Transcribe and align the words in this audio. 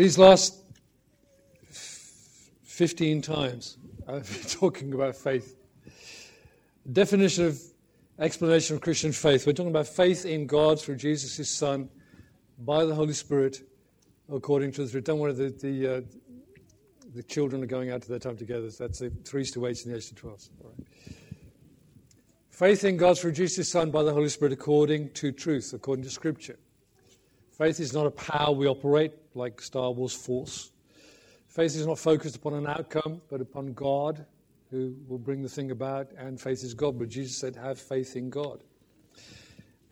These 0.00 0.16
last 0.16 0.58
15 2.62 3.20
times 3.20 3.76
I've 4.08 4.26
been 4.26 4.48
talking 4.48 4.94
about 4.94 5.14
faith. 5.14 5.54
Definition 6.90 7.44
of 7.44 7.60
explanation 8.18 8.76
of 8.76 8.80
Christian 8.80 9.12
faith. 9.12 9.46
We're 9.46 9.52
talking 9.52 9.68
about 9.68 9.88
faith 9.88 10.24
in 10.24 10.46
God 10.46 10.80
through 10.80 10.96
Jesus, 10.96 11.36
his 11.36 11.50
Son, 11.50 11.90
by 12.60 12.86
the 12.86 12.94
Holy 12.94 13.12
Spirit, 13.12 13.60
according 14.32 14.72
to 14.72 14.86
the 14.86 14.90
truth. 14.90 15.04
Don't 15.04 15.18
worry, 15.18 15.34
the, 15.34 15.50
the, 15.50 15.96
uh, 15.96 16.00
the 17.14 17.22
children 17.22 17.62
are 17.62 17.66
going 17.66 17.90
out 17.90 18.00
to 18.00 18.08
their 18.08 18.18
time 18.18 18.38
together. 18.38 18.70
So 18.70 18.84
that's 18.84 19.00
the 19.00 19.10
threes 19.26 19.50
to 19.50 19.66
eights 19.66 19.84
and 19.84 19.92
the 19.92 19.98
eights 19.98 20.08
to 20.08 20.14
twelves. 20.14 20.48
Faith 22.48 22.84
in 22.84 22.96
God 22.96 23.18
through 23.18 23.32
Jesus, 23.32 23.68
Son, 23.68 23.90
by 23.90 24.02
the 24.02 24.14
Holy 24.14 24.30
Spirit, 24.30 24.54
according 24.54 25.10
to 25.10 25.30
truth, 25.30 25.74
according 25.74 26.04
to 26.04 26.10
Scripture. 26.10 26.58
Faith 27.60 27.78
is 27.78 27.92
not 27.92 28.06
a 28.06 28.10
power 28.10 28.52
we 28.52 28.66
operate 28.66 29.12
like 29.34 29.60
Star 29.60 29.90
Wars 29.90 30.14
Force. 30.14 30.72
Faith 31.46 31.76
is 31.76 31.86
not 31.86 31.98
focused 31.98 32.36
upon 32.36 32.54
an 32.54 32.66
outcome, 32.66 33.20
but 33.28 33.42
upon 33.42 33.74
God 33.74 34.24
who 34.70 34.96
will 35.06 35.18
bring 35.18 35.42
the 35.42 35.48
thing 35.50 35.70
about, 35.70 36.10
and 36.16 36.40
faith 36.40 36.64
is 36.64 36.72
God. 36.72 36.98
But 36.98 37.10
Jesus 37.10 37.36
said, 37.36 37.54
Have 37.56 37.78
faith 37.78 38.16
in 38.16 38.30
God. 38.30 38.64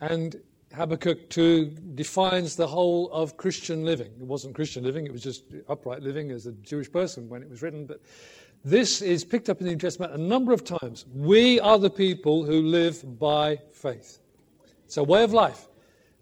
And 0.00 0.40
Habakkuk 0.74 1.28
2 1.28 1.66
defines 1.94 2.56
the 2.56 2.66
whole 2.66 3.10
of 3.12 3.36
Christian 3.36 3.84
living. 3.84 4.12
It 4.18 4.26
wasn't 4.26 4.54
Christian 4.54 4.82
living, 4.82 5.04
it 5.04 5.12
was 5.12 5.22
just 5.22 5.44
upright 5.68 6.00
living 6.00 6.30
as 6.30 6.46
a 6.46 6.52
Jewish 6.52 6.90
person 6.90 7.28
when 7.28 7.42
it 7.42 7.50
was 7.50 7.60
written. 7.60 7.84
But 7.84 8.00
this 8.64 9.02
is 9.02 9.26
picked 9.26 9.50
up 9.50 9.60
in 9.60 9.66
the 9.66 9.72
New 9.72 9.78
Testament 9.78 10.14
a 10.14 10.18
number 10.18 10.54
of 10.54 10.64
times. 10.64 11.04
We 11.14 11.60
are 11.60 11.78
the 11.78 11.90
people 11.90 12.46
who 12.46 12.62
live 12.62 13.18
by 13.18 13.58
faith. 13.72 14.20
It's 14.86 14.96
a 14.96 15.04
way 15.04 15.22
of 15.22 15.34
life. 15.34 15.67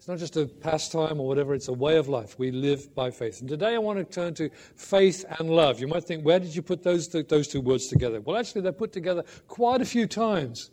It's 0.07 0.09
not 0.09 0.19
just 0.19 0.37
a 0.37 0.45
pastime 0.45 1.19
or 1.19 1.27
whatever, 1.27 1.53
it's 1.53 1.67
a 1.67 1.73
way 1.73 1.97
of 1.97 2.07
life. 2.07 2.39
We 2.39 2.49
live 2.49 2.95
by 2.95 3.11
faith. 3.11 3.41
And 3.41 3.49
today 3.49 3.75
I 3.75 3.77
want 3.77 3.99
to 3.99 4.05
turn 4.05 4.33
to 4.35 4.49
faith 4.77 5.25
and 5.37 5.49
love. 5.49 5.81
You 5.81 5.87
might 5.87 6.05
think, 6.05 6.23
where 6.23 6.39
did 6.39 6.55
you 6.55 6.61
put 6.61 6.81
those, 6.81 7.09
those 7.09 7.49
two 7.49 7.59
words 7.59 7.87
together? 7.87 8.21
Well, 8.21 8.37
actually, 8.37 8.61
they're 8.61 8.71
put 8.71 8.93
together 8.93 9.25
quite 9.49 9.81
a 9.81 9.85
few 9.85 10.07
times 10.07 10.71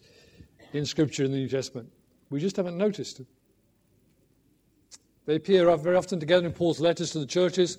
in 0.72 0.86
Scripture 0.86 1.24
in 1.24 1.32
the 1.32 1.38
New 1.38 1.48
Testament. 1.48 1.90
We 2.30 2.38
just 2.38 2.54
haven't 2.54 2.78
noticed 2.78 3.18
it. 3.18 3.26
They 5.26 5.34
appear 5.34 5.76
very 5.78 5.96
often 5.96 6.20
together 6.20 6.46
in 6.46 6.52
Paul's 6.52 6.78
letters 6.78 7.10
to 7.10 7.18
the 7.18 7.26
churches 7.26 7.78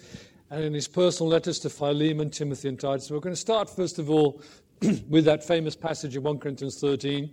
and 0.50 0.61
in 0.61 0.73
his 0.73 0.89
personal 0.89 1.30
letters 1.30 1.58
to 1.59 1.70
Philemon, 1.70 2.31
Timothy, 2.31 2.67
and 2.67 2.78
Titus. 2.78 3.09
We're 3.09 3.22
going 3.22 3.31
to 3.31 3.39
start, 3.39 3.70
first 3.70 3.98
of 3.98 4.09
all, 4.09 4.42
with 5.08 5.23
that 5.23 5.42
famous 5.42 5.78
passage 5.78 6.17
in 6.17 6.23
1 6.23 6.38
Corinthians 6.39 6.81
13, 6.81 7.31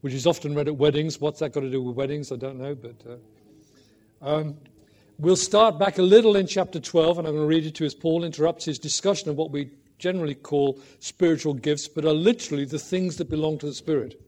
which 0.00 0.14
is 0.14 0.26
often 0.26 0.52
read 0.52 0.66
at 0.66 0.76
weddings. 0.76 1.20
What's 1.20 1.38
that 1.38 1.52
got 1.52 1.60
to 1.60 1.70
do 1.70 1.80
with 1.80 1.94
weddings? 1.94 2.32
I 2.32 2.36
don't 2.36 2.58
know, 2.58 2.74
but. 2.74 2.96
Uh, 3.08 3.14
um, 4.22 4.56
we'll 5.18 5.36
start 5.36 5.78
back 5.78 5.98
a 5.98 6.02
little 6.02 6.36
in 6.36 6.46
chapter 6.46 6.78
12, 6.78 7.18
and 7.18 7.26
I'm 7.26 7.34
going 7.34 7.44
to 7.44 7.48
read 7.48 7.66
it 7.66 7.74
to 7.76 7.84
you 7.84 7.86
as 7.86 7.94
Paul 7.94 8.24
interrupts 8.24 8.64
his 8.64 8.78
discussion 8.78 9.28
of 9.28 9.36
what 9.36 9.50
we 9.50 9.70
generally 9.98 10.34
call 10.34 10.78
spiritual 11.00 11.54
gifts, 11.54 11.88
but 11.88 12.04
are 12.04 12.12
literally 12.12 12.64
the 12.64 12.78
things 12.78 13.16
that 13.16 13.28
belong 13.28 13.58
to 13.58 13.66
the 13.66 13.74
Spirit, 13.74 14.20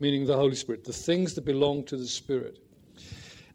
meaning 0.00 0.26
the 0.26 0.36
Holy 0.36 0.54
Spirit, 0.54 0.84
the 0.84 0.92
things 0.92 1.34
that 1.34 1.44
belong 1.44 1.84
to 1.84 1.96
the 1.96 2.06
Spirit. 2.06 2.58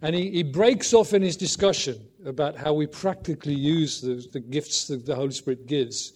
And 0.01 0.15
he, 0.15 0.29
he 0.29 0.43
breaks 0.43 0.93
off 0.93 1.13
in 1.13 1.21
his 1.21 1.37
discussion 1.37 1.99
about 2.25 2.55
how 2.55 2.73
we 2.73 2.85
practically 2.85 3.53
use 3.53 4.01
the, 4.01 4.27
the 4.31 4.39
gifts 4.39 4.87
that 4.87 5.05
the 5.05 5.15
Holy 5.15 5.31
Spirit 5.31 5.65
gives 5.65 6.13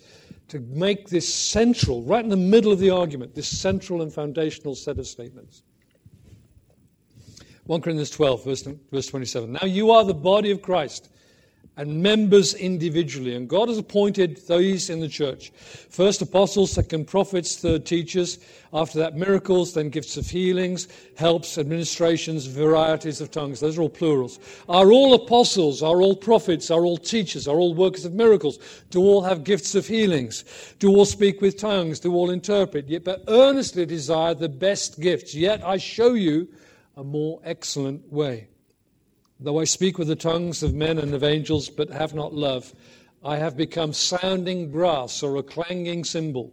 to 0.50 0.60
make 0.60 1.10
this 1.10 1.34
central, 1.34 2.04
right 2.04 2.24
in 2.24 2.30
the 2.30 2.38
middle 2.38 2.72
of 2.72 2.80
the 2.80 2.90
argument, 2.90 3.34
this 3.36 3.48
central 3.48 4.02
and 4.02 4.14
foundational 4.14 4.76
set 4.76 5.00
of 5.00 5.08
statements. 5.08 5.64
1 7.68 7.82
Corinthians 7.82 8.10
12, 8.12 8.46
verse, 8.46 8.68
verse 8.92 9.08
27. 9.08 9.52
Now 9.52 9.66
you 9.66 9.92
are 9.92 10.06
the 10.06 10.14
body 10.14 10.52
of 10.52 10.62
Christ 10.62 11.10
and 11.78 12.02
members 12.02 12.56
individually. 12.56 13.36
And 13.36 13.48
God 13.48 13.70
has 13.70 13.78
appointed 13.78 14.38
those 14.48 14.90
in 14.90 15.00
the 15.00 15.08
church. 15.08 15.52
First 15.52 16.22
apostles, 16.24 16.72
second 16.72 17.06
prophets, 17.06 17.58
third 17.58 17.86
teachers, 17.86 18.40
after 18.74 18.98
that 19.00 19.16
miracles, 19.16 19.74
then 19.74 19.90
gifts 19.90 20.18
of 20.18 20.28
healings, 20.28 20.88
helps, 21.16 21.58
administrations, 21.58 22.48
varieties 22.48 23.22
of 23.22 23.30
tongues. 23.30 23.60
Those 23.60 23.78
are 23.78 23.84
all 23.84 23.90
plurals. 23.90 24.40
Are 24.68 24.92
all 24.92 25.14
apostles, 25.14 25.84
are 25.84 26.02
all 26.02 26.16
prophets, 26.16 26.72
are 26.72 26.84
all 26.84 26.98
teachers, 26.98 27.48
are 27.48 27.58
all 27.58 27.76
workers 27.76 28.06
of 28.06 28.14
miracles? 28.14 28.58
Do 28.90 29.02
all 29.02 29.22
have 29.22 29.44
gifts 29.44 29.76
of 29.76 29.86
healings? 29.86 30.46
Do 30.80 30.90
all 30.90 31.06
speak 31.06 31.42
with 31.42 31.58
tongues? 31.58 32.00
Do 32.00 32.14
all 32.16 32.32
interpret? 32.32 32.88
Yet, 32.88 33.04
but 33.04 33.24
earnestly 33.28 33.86
desire 33.86 34.34
the 34.34 34.50
best 34.50 35.00
gifts. 35.00 35.36
Yet 35.36 35.64
I 35.64 35.78
show 35.78 36.14
you 36.14 36.48
a 36.98 37.04
more 37.04 37.40
excellent 37.44 38.12
way. 38.12 38.48
Though 39.40 39.60
I 39.60 39.66
speak 39.66 40.00
with 40.00 40.08
the 40.08 40.16
tongues 40.16 40.64
of 40.64 40.74
men 40.74 40.98
and 40.98 41.14
of 41.14 41.24
angels, 41.24 41.70
but 41.70 41.92
have 41.92 42.16
not 42.16 42.34
love, 42.34 42.74
I 43.24 43.38
have 43.38 43.56
become 43.56 43.94
sounding 43.94 44.72
brass 44.72 45.22
or 45.22 45.38
a 45.38 45.44
clanging 45.44 46.04
cymbal. 46.04 46.52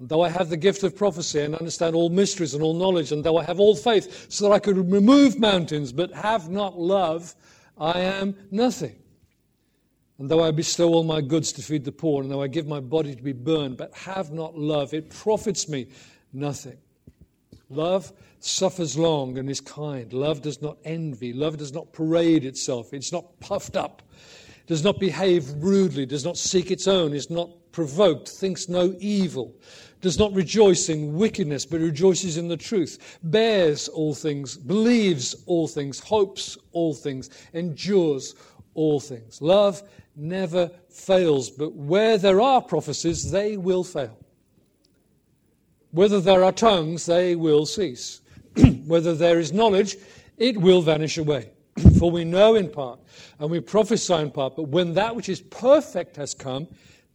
Though 0.00 0.22
I 0.22 0.28
have 0.28 0.48
the 0.48 0.56
gift 0.56 0.82
of 0.82 0.96
prophecy 0.96 1.40
and 1.40 1.54
understand 1.54 1.94
all 1.94 2.08
mysteries 2.08 2.54
and 2.54 2.64
all 2.64 2.74
knowledge, 2.74 3.12
and 3.12 3.22
though 3.22 3.36
I 3.36 3.44
have 3.44 3.60
all 3.60 3.76
faith 3.76 4.26
so 4.28 4.44
that 4.44 4.54
I 4.54 4.58
could 4.58 4.76
remove 4.76 5.38
mountains, 5.38 5.92
but 5.92 6.12
have 6.12 6.50
not 6.50 6.76
love, 6.76 7.36
I 7.78 8.00
am 8.00 8.36
nothing. 8.50 8.96
And 10.18 10.28
though 10.28 10.42
I 10.42 10.50
bestow 10.50 10.88
all 10.88 11.04
my 11.04 11.20
goods 11.20 11.52
to 11.52 11.62
feed 11.62 11.84
the 11.84 11.92
poor, 11.92 12.22
and 12.22 12.30
though 12.30 12.42
I 12.42 12.48
give 12.48 12.66
my 12.66 12.80
body 12.80 13.14
to 13.14 13.22
be 13.22 13.32
burned, 13.32 13.76
but 13.76 13.94
have 13.94 14.32
not 14.32 14.58
love, 14.58 14.94
it 14.94 15.10
profits 15.10 15.68
me 15.68 15.88
nothing. 16.32 16.78
Love 17.70 18.12
suffers 18.40 18.96
long 18.98 19.38
and 19.38 19.50
is 19.50 19.60
kind. 19.60 20.12
Love 20.12 20.42
does 20.42 20.62
not 20.62 20.78
envy. 20.84 21.32
Love 21.32 21.56
does 21.56 21.72
not 21.72 21.92
parade 21.92 22.44
itself. 22.44 22.92
It's 22.92 23.12
not 23.12 23.38
puffed 23.40 23.76
up. 23.76 24.02
Does 24.66 24.84
not 24.84 25.00
behave 25.00 25.50
rudely. 25.56 26.06
Does 26.06 26.24
not 26.24 26.36
seek 26.36 26.70
its 26.70 26.86
own. 26.86 27.12
Is 27.12 27.30
not 27.30 27.50
provoked. 27.72 28.28
Thinks 28.28 28.68
no 28.68 28.94
evil. 28.98 29.54
Does 30.00 30.18
not 30.18 30.32
rejoice 30.32 30.88
in 30.88 31.14
wickedness, 31.14 31.66
but 31.66 31.80
rejoices 31.80 32.36
in 32.36 32.48
the 32.48 32.56
truth. 32.56 33.18
Bears 33.22 33.88
all 33.88 34.14
things. 34.14 34.56
Believes 34.56 35.34
all 35.46 35.66
things. 35.66 35.98
Hopes 35.98 36.56
all 36.72 36.94
things. 36.94 37.30
Endures 37.52 38.34
all 38.74 39.00
things. 39.00 39.42
Love 39.42 39.82
never 40.18 40.70
fails, 40.90 41.50
but 41.50 41.74
where 41.74 42.18
there 42.18 42.40
are 42.40 42.60
prophecies, 42.60 43.30
they 43.30 43.56
will 43.56 43.84
fail. 43.84 44.18
Whether 45.90 46.20
there 46.20 46.44
are 46.44 46.52
tongues, 46.52 47.06
they 47.06 47.34
will 47.34 47.64
cease. 47.64 48.20
whether 48.86 49.14
there 49.14 49.38
is 49.38 49.52
knowledge, 49.52 49.96
it 50.36 50.56
will 50.56 50.82
vanish 50.82 51.18
away. 51.18 51.50
For 51.98 52.10
we 52.10 52.24
know 52.24 52.54
in 52.54 52.70
part, 52.70 53.00
and 53.38 53.50
we 53.50 53.60
prophesy 53.60 54.14
in 54.14 54.30
part, 54.30 54.56
but 54.56 54.68
when 54.68 54.94
that 54.94 55.14
which 55.14 55.28
is 55.28 55.40
perfect 55.40 56.16
has 56.16 56.34
come, 56.34 56.66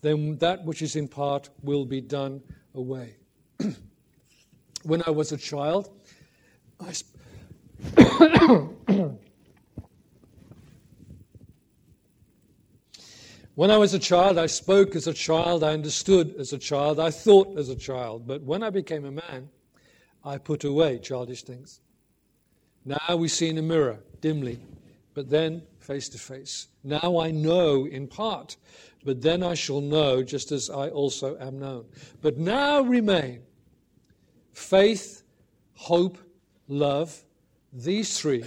then 0.01 0.37
that 0.37 0.63
which 0.63 0.81
is 0.81 0.95
in 0.95 1.07
part 1.07 1.49
will 1.63 1.85
be 1.85 2.01
done 2.01 2.41
away. 2.75 3.15
when 4.83 5.01
I 5.05 5.09
was 5.11 5.31
a 5.31 5.37
child, 5.37 5.89
I. 6.79 6.91
Sp- 6.91 7.17
when 13.55 13.71
I 13.71 13.77
was 13.77 13.93
a 13.93 13.99
child, 13.99 14.37
I 14.37 14.45
spoke 14.45 14.95
as 14.95 15.07
a 15.07 15.13
child, 15.13 15.63
I 15.63 15.73
understood 15.73 16.35
as 16.37 16.53
a 16.53 16.57
child, 16.57 16.99
I 16.99 17.11
thought 17.11 17.57
as 17.57 17.69
a 17.69 17.75
child. 17.75 18.27
But 18.27 18.41
when 18.43 18.63
I 18.63 18.69
became 18.69 19.05
a 19.05 19.11
man, 19.11 19.49
I 20.23 20.37
put 20.37 20.63
away 20.63 20.99
childish 20.99 21.43
things. 21.43 21.81
Now 22.85 23.15
we 23.15 23.27
see 23.27 23.49
in 23.49 23.57
a 23.57 23.61
mirror, 23.61 23.99
dimly, 24.21 24.59
but 25.13 25.29
then 25.29 25.63
face 25.79 26.09
to 26.09 26.17
face. 26.17 26.67
Now 26.83 27.19
I 27.19 27.31
know 27.31 27.85
in 27.85 28.07
part, 28.07 28.57
but 29.03 29.21
then 29.21 29.43
I 29.43 29.53
shall 29.53 29.81
know 29.81 30.23
just 30.23 30.51
as 30.51 30.69
I 30.69 30.89
also 30.89 31.37
am 31.39 31.59
known. 31.59 31.85
But 32.21 32.37
now 32.37 32.81
remain 32.81 33.41
faith, 34.53 35.23
hope, 35.75 36.17
love, 36.67 37.23
these 37.71 38.19
three. 38.19 38.45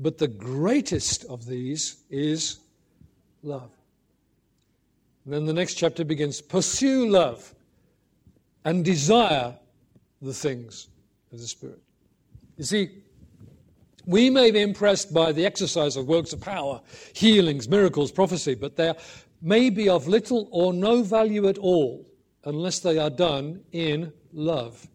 But 0.00 0.18
the 0.18 0.28
greatest 0.28 1.24
of 1.24 1.46
these 1.46 1.96
is 2.10 2.58
love. 3.42 3.70
And 5.24 5.32
then 5.32 5.46
the 5.46 5.52
next 5.52 5.74
chapter 5.74 6.04
begins 6.04 6.40
pursue 6.40 7.08
love 7.08 7.54
and 8.64 8.84
desire 8.84 9.56
the 10.20 10.34
things 10.34 10.88
of 11.34 11.40
the 11.40 11.46
Spirit. 11.46 11.80
You 12.56 12.64
see, 12.64 12.90
we 14.06 14.30
may 14.30 14.50
be 14.50 14.60
impressed 14.60 15.12
by 15.12 15.32
the 15.32 15.44
exercise 15.44 15.96
of 15.96 16.06
works 16.06 16.32
of 16.32 16.40
power, 16.40 16.80
healings, 17.14 17.68
miracles, 17.68 18.12
prophecy, 18.12 18.54
but 18.54 18.76
they 18.76 18.94
may 19.42 19.70
be 19.70 19.88
of 19.88 20.06
little 20.06 20.48
or 20.50 20.72
no 20.72 21.02
value 21.02 21.48
at 21.48 21.58
all 21.58 22.06
unless 22.44 22.78
they 22.80 22.98
are 22.98 23.10
done 23.10 23.60
in 23.72 24.12
love. 24.32 24.86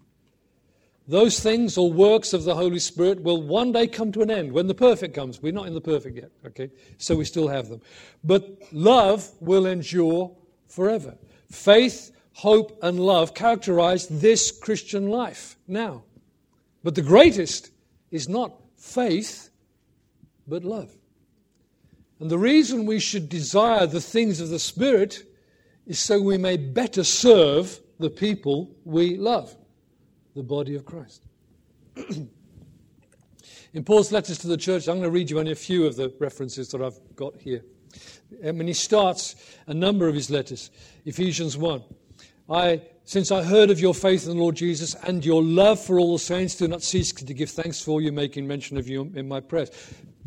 Those 1.08 1.40
things 1.40 1.76
or 1.76 1.92
works 1.92 2.34
of 2.34 2.44
the 2.44 2.54
Holy 2.54 2.78
Spirit 2.78 3.24
will 3.24 3.42
one 3.42 3.72
day 3.72 3.88
come 3.88 4.12
to 4.12 4.22
an 4.22 4.30
end 4.30 4.52
when 4.52 4.68
the 4.68 4.76
perfect 4.76 5.16
comes. 5.16 5.42
We're 5.42 5.52
not 5.52 5.66
in 5.66 5.74
the 5.74 5.82
perfect 5.82 6.16
yet, 6.16 6.30
okay? 6.46 6.70
So 7.00 7.16
we 7.16 7.26
still 7.26 7.48
have 7.48 7.68
them. 7.68 7.82
But 8.24 8.62
love 8.72 9.28
will 9.40 9.66
endure 9.66 10.32
forever. 10.68 11.18
Faith, 11.52 12.12
hope, 12.34 12.78
and 12.84 13.00
love 13.00 13.34
characterize 13.34 14.08
this 14.08 14.52
Christian 14.52 15.10
life 15.10 15.58
now. 15.68 16.04
But 16.84 16.96
the 16.96 17.02
greatest 17.02 17.72
is 18.12 18.30
not 18.30 18.54
faith, 18.78 19.50
but 20.48 20.64
love. 20.64 20.92
And 22.20 22.30
the 22.30 22.38
reason 22.38 22.86
we 22.86 23.00
should 23.00 23.30
desire 23.30 23.86
the 23.86 24.02
things 24.02 24.42
of 24.42 24.50
the 24.50 24.60
Spirit 24.60 25.24
is 25.86 26.00
so 26.00 26.22
we 26.22 26.38
may 26.38 26.58
better 26.58 27.04
serve 27.04 27.80
the 28.00 28.10
people 28.10 28.70
we 28.84 29.18
love, 29.18 29.56
the 30.36 30.44
body 30.44 30.76
of 30.76 30.86
Christ. 30.86 31.26
In 33.74 33.84
Paul's 33.84 34.12
letters 34.12 34.40
to 34.40 34.48
the 34.48 34.58
church, 34.58 34.88
I'm 34.88 34.96
going 34.96 35.04
to 35.04 35.12
read 35.12 35.30
you 35.30 35.40
only 35.40 35.52
a 35.52 35.56
few 35.56 35.86
of 35.86 35.96
the 35.96 36.14
references 36.20 36.70
that 36.70 36.82
I've 36.82 37.00
got 37.16 37.40
here. 37.40 37.64
Um, 37.64 38.40
and 38.44 38.58
when 38.58 38.68
he 38.68 38.74
starts 38.74 39.36
a 39.68 39.74
number 39.74 40.08
of 40.08 40.16
his 40.16 40.30
letters, 40.30 40.72
Ephesians 41.06 41.58
1, 41.58 41.84
I, 42.50 42.82
since 43.10 43.32
I 43.32 43.42
heard 43.42 43.72
of 43.72 43.80
your 43.80 43.96
faith 43.96 44.28
in 44.28 44.38
the 44.38 44.44
Lord 44.44 44.54
Jesus 44.54 44.94
and 44.94 45.26
your 45.26 45.42
love 45.42 45.80
for 45.80 46.00
all 46.00 46.14
the 46.14 46.20
saints, 46.20 46.54
do 46.54 46.68
not 46.68 46.84
cease 46.84 47.12
to 47.12 47.34
give 47.34 47.50
thanks 47.50 47.82
for 47.82 48.02
you, 48.02 48.12
making 48.12 48.46
mention 48.46 48.78
of 48.78 48.88
you 48.88 49.12
in 49.16 49.28
my 49.28 49.40
prayers. 49.40 49.72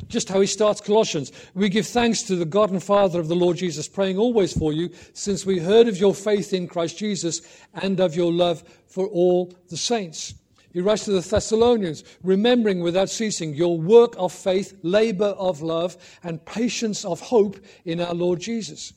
Just 0.08 0.28
how 0.28 0.40
he 0.40 0.48
starts 0.48 0.80
Colossians. 0.80 1.30
We 1.54 1.68
give 1.68 1.86
thanks 1.86 2.24
to 2.24 2.34
the 2.34 2.44
God 2.44 2.72
and 2.72 2.82
Father 2.82 3.20
of 3.20 3.28
the 3.28 3.36
Lord 3.36 3.56
Jesus, 3.56 3.86
praying 3.86 4.18
always 4.18 4.52
for 4.52 4.72
you, 4.72 4.90
since 5.12 5.46
we 5.46 5.60
heard 5.60 5.86
of 5.86 5.98
your 5.98 6.12
faith 6.12 6.52
in 6.52 6.66
Christ 6.66 6.98
Jesus 6.98 7.42
and 7.72 8.00
of 8.00 8.16
your 8.16 8.32
love 8.32 8.64
for 8.88 9.06
all 9.06 9.54
the 9.68 9.76
saints. 9.76 10.34
He 10.72 10.80
writes 10.80 11.04
to 11.04 11.12
the 11.12 11.20
Thessalonians, 11.20 12.02
remembering 12.24 12.80
without 12.80 13.10
ceasing 13.10 13.54
your 13.54 13.78
work 13.78 14.14
of 14.18 14.32
faith, 14.32 14.76
labor 14.82 15.36
of 15.38 15.62
love, 15.62 15.96
and 16.24 16.44
patience 16.44 17.04
of 17.04 17.20
hope 17.20 17.60
in 17.84 18.00
our 18.00 18.14
Lord 18.14 18.40
Jesus. 18.40 18.92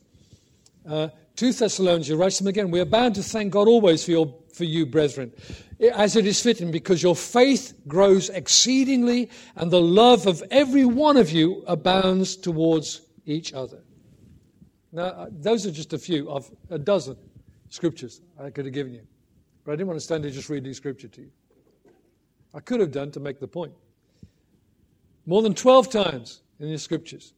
Uh, 0.89 1.09
2 1.35 1.51
Thessalonians, 1.51 2.07
he 2.07 2.13
writes 2.13 2.37
them 2.37 2.47
again, 2.47 2.71
we 2.71 2.79
are 2.79 2.85
bound 2.85 3.15
to 3.15 3.23
thank 3.23 3.51
God 3.51 3.67
always 3.67 4.05
for, 4.05 4.11
your, 4.11 4.33
for 4.53 4.63
you, 4.63 4.85
brethren, 4.85 5.33
as 5.93 6.15
it 6.15 6.25
is 6.25 6.41
fitting, 6.41 6.71
because 6.71 7.03
your 7.03 7.15
faith 7.15 7.73
grows 7.87 8.29
exceedingly, 8.29 9.29
and 9.55 9.69
the 9.69 9.81
love 9.81 10.27
of 10.27 10.41
every 10.49 10.85
one 10.85 11.17
of 11.17 11.31
you 11.31 11.63
abounds 11.67 12.37
towards 12.37 13.01
each 13.25 13.53
other. 13.53 13.83
Now, 14.91 15.03
uh, 15.03 15.27
those 15.29 15.67
are 15.67 15.71
just 15.71 15.91
a 15.91 15.97
few 15.97 16.29
of 16.29 16.49
a 16.69 16.79
dozen 16.79 17.17
scriptures 17.67 18.21
I 18.39 18.49
could 18.49 18.63
have 18.63 18.73
given 18.73 18.93
you. 18.93 19.05
But 19.65 19.73
I 19.73 19.75
didn't 19.75 19.87
want 19.87 19.99
to 19.99 20.05
stand 20.05 20.23
here 20.23 20.31
just 20.31 20.49
reading 20.49 20.73
scripture 20.73 21.09
to 21.09 21.21
you. 21.21 21.31
I 22.53 22.61
could 22.61 22.79
have 22.79 22.93
done 22.93 23.11
to 23.11 23.19
make 23.19 23.41
the 23.41 23.47
point. 23.47 23.73
More 25.25 25.41
than 25.41 25.53
12 25.53 25.89
times 25.89 26.41
in 26.59 26.71
the 26.71 26.77
scriptures, 26.77 27.33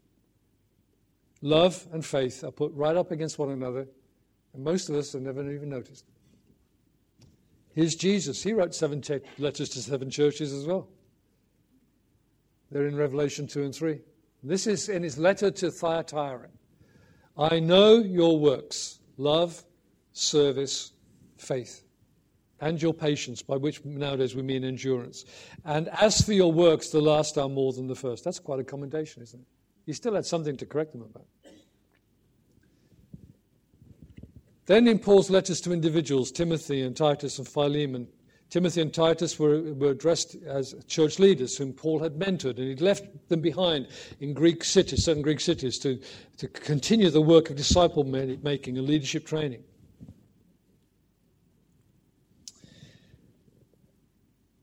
love 1.42 1.88
and 1.92 2.06
faith 2.06 2.44
are 2.44 2.52
put 2.52 2.74
right 2.74 2.96
up 2.96 3.12
against 3.12 3.40
one 3.40 3.52
another, 3.52 3.88
and 4.54 4.64
most 4.64 4.90
of 4.90 4.96
us 4.96 5.14
have 5.14 5.22
never 5.22 5.50
even 5.52 5.70
noticed. 5.70 6.06
Here's 7.74 7.96
Jesus. 7.96 8.42
He 8.42 8.54
wrote 8.54 8.74
seven 8.74 9.04
letters 9.38 9.70
to 9.70 9.80
seven 9.82 10.10
churches 10.10 10.52
as 10.52 10.66
well. 10.66 10.88
They're 12.72 12.88
in 12.88 12.96
Revelation 12.96 13.48
2 13.48 13.64
and 13.64 13.76
3. 13.76 14.00
This 14.44 14.68
is 14.68 14.90
in 14.90 15.04
his 15.04 15.18
letter 15.18 15.52
to 15.52 15.72
Thyatira. 15.72 16.50
I 17.38 17.60
know 17.60 17.98
your 17.98 18.40
works 18.40 19.00
love, 19.18 19.64
service, 20.14 20.92
faith 21.38 21.84
and 22.60 22.82
your 22.82 22.94
patience, 22.94 23.42
by 23.42 23.56
which 23.56 23.84
nowadays 23.86 24.36
we 24.36 24.42
mean 24.42 24.64
endurance. 24.64 25.26
And 25.64 25.90
as 25.90 26.22
for 26.22 26.34
your 26.34 26.52
works, 26.52 26.90
the 26.90 27.02
last 27.02 27.38
are 27.38 27.50
more 27.50 27.74
than 27.74 27.88
the 27.88 27.96
first. 27.96 28.24
That's 28.24 28.40
quite 28.40 28.60
a 28.60 28.64
commendation, 28.64 29.22
isn't 29.22 29.40
it? 29.40 29.46
He 29.86 29.94
still 29.94 30.16
had 30.16 30.26
something 30.26 30.58
to 30.58 30.66
correct 30.66 30.92
them 30.92 31.02
about. 31.02 31.27
Then 34.68 34.88
in 34.88 35.00
Paul's 35.00 35.30
letters 35.30 35.62
to 35.62 35.72
individuals, 35.72 36.30
Timothy 36.30 36.82
and 36.82 36.96
Titus 36.96 37.40
and 37.40 37.48
Philemon, 37.48 38.08
Timothy 38.50 38.82
and 38.82 38.94
Titus 38.94 39.40
were, 39.40 39.62
were 39.74 39.92
addressed 39.92 40.36
as 40.46 40.76
church 40.88 41.20
leaders 41.20 41.58
whom 41.58 41.74
Paul 41.74 42.00
had 42.00 42.20
mentored, 42.20 42.58
and 42.58 42.68
he'd 42.68 42.82
left 42.82 43.06
them 43.30 43.42
behind 43.42 43.88
in 44.20 44.34
Greek 44.34 44.64
cities, 44.66 45.06
certain 45.06 45.22
Greek 45.22 45.40
cities, 45.40 45.80
to, 45.80 46.00
to 46.38 46.48
continue 46.50 47.10
the 47.10 47.22
work 47.22 47.50
of 47.50 47.56
disciple 47.56 48.04
making 48.04 48.78
and 48.78 48.88
leadership 48.88 49.26
training. 49.26 49.64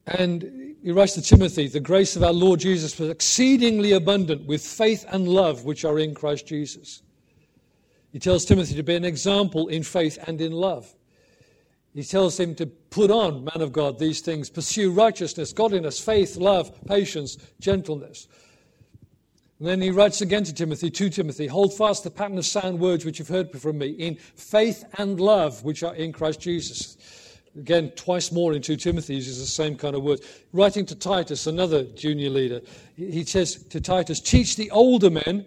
And 0.06 0.76
he 0.82 0.92
writes 0.92 1.14
to 1.14 1.22
Timothy, 1.22 1.66
the 1.68 1.80
grace 1.80 2.14
of 2.14 2.22
our 2.22 2.32
Lord 2.32 2.60
Jesus 2.60 2.98
was 2.98 3.08
exceedingly 3.08 3.92
abundant 3.92 4.46
with 4.46 4.62
faith 4.62 5.06
and 5.08 5.26
love 5.26 5.64
which 5.64 5.86
are 5.86 5.98
in 5.98 6.14
Christ 6.14 6.46
Jesus. 6.46 7.02
He 8.14 8.20
tells 8.20 8.44
Timothy 8.44 8.76
to 8.76 8.84
be 8.84 8.94
an 8.94 9.04
example 9.04 9.66
in 9.66 9.82
faith 9.82 10.20
and 10.28 10.40
in 10.40 10.52
love. 10.52 10.94
He 11.94 12.04
tells 12.04 12.38
him 12.38 12.54
to 12.54 12.66
put 12.66 13.10
on, 13.10 13.42
man 13.42 13.60
of 13.60 13.72
God, 13.72 13.98
these 13.98 14.20
things 14.20 14.48
pursue 14.48 14.92
righteousness, 14.92 15.52
godliness, 15.52 15.98
faith, 15.98 16.36
love, 16.36 16.72
patience, 16.86 17.36
gentleness. 17.58 18.28
And 19.58 19.66
then 19.66 19.80
he 19.80 19.90
writes 19.90 20.20
again 20.20 20.44
to 20.44 20.54
Timothy, 20.54 20.90
to 20.92 21.10
Timothy, 21.10 21.48
hold 21.48 21.76
fast 21.76 22.04
the 22.04 22.10
pattern 22.10 22.38
of 22.38 22.46
sound 22.46 22.78
words 22.78 23.04
which 23.04 23.18
you've 23.18 23.26
heard 23.26 23.50
from 23.50 23.78
me 23.78 23.88
in 23.88 24.14
faith 24.14 24.84
and 24.96 25.18
love 25.18 25.64
which 25.64 25.82
are 25.82 25.96
in 25.96 26.12
Christ 26.12 26.40
Jesus. 26.40 26.96
Again, 27.58 27.90
twice 27.96 28.30
more 28.30 28.52
in 28.52 28.62
2 28.62 28.76
Timothy 28.76 29.16
uses 29.16 29.40
the 29.40 29.46
same 29.46 29.76
kind 29.76 29.96
of 29.96 30.04
words. 30.04 30.24
Writing 30.52 30.86
to 30.86 30.94
Titus, 30.94 31.48
another 31.48 31.82
junior 31.82 32.30
leader, 32.30 32.60
he 32.94 33.24
says 33.24 33.56
to 33.56 33.80
Titus, 33.80 34.20
Teach 34.20 34.54
the 34.54 34.70
older 34.70 35.10
men, 35.10 35.46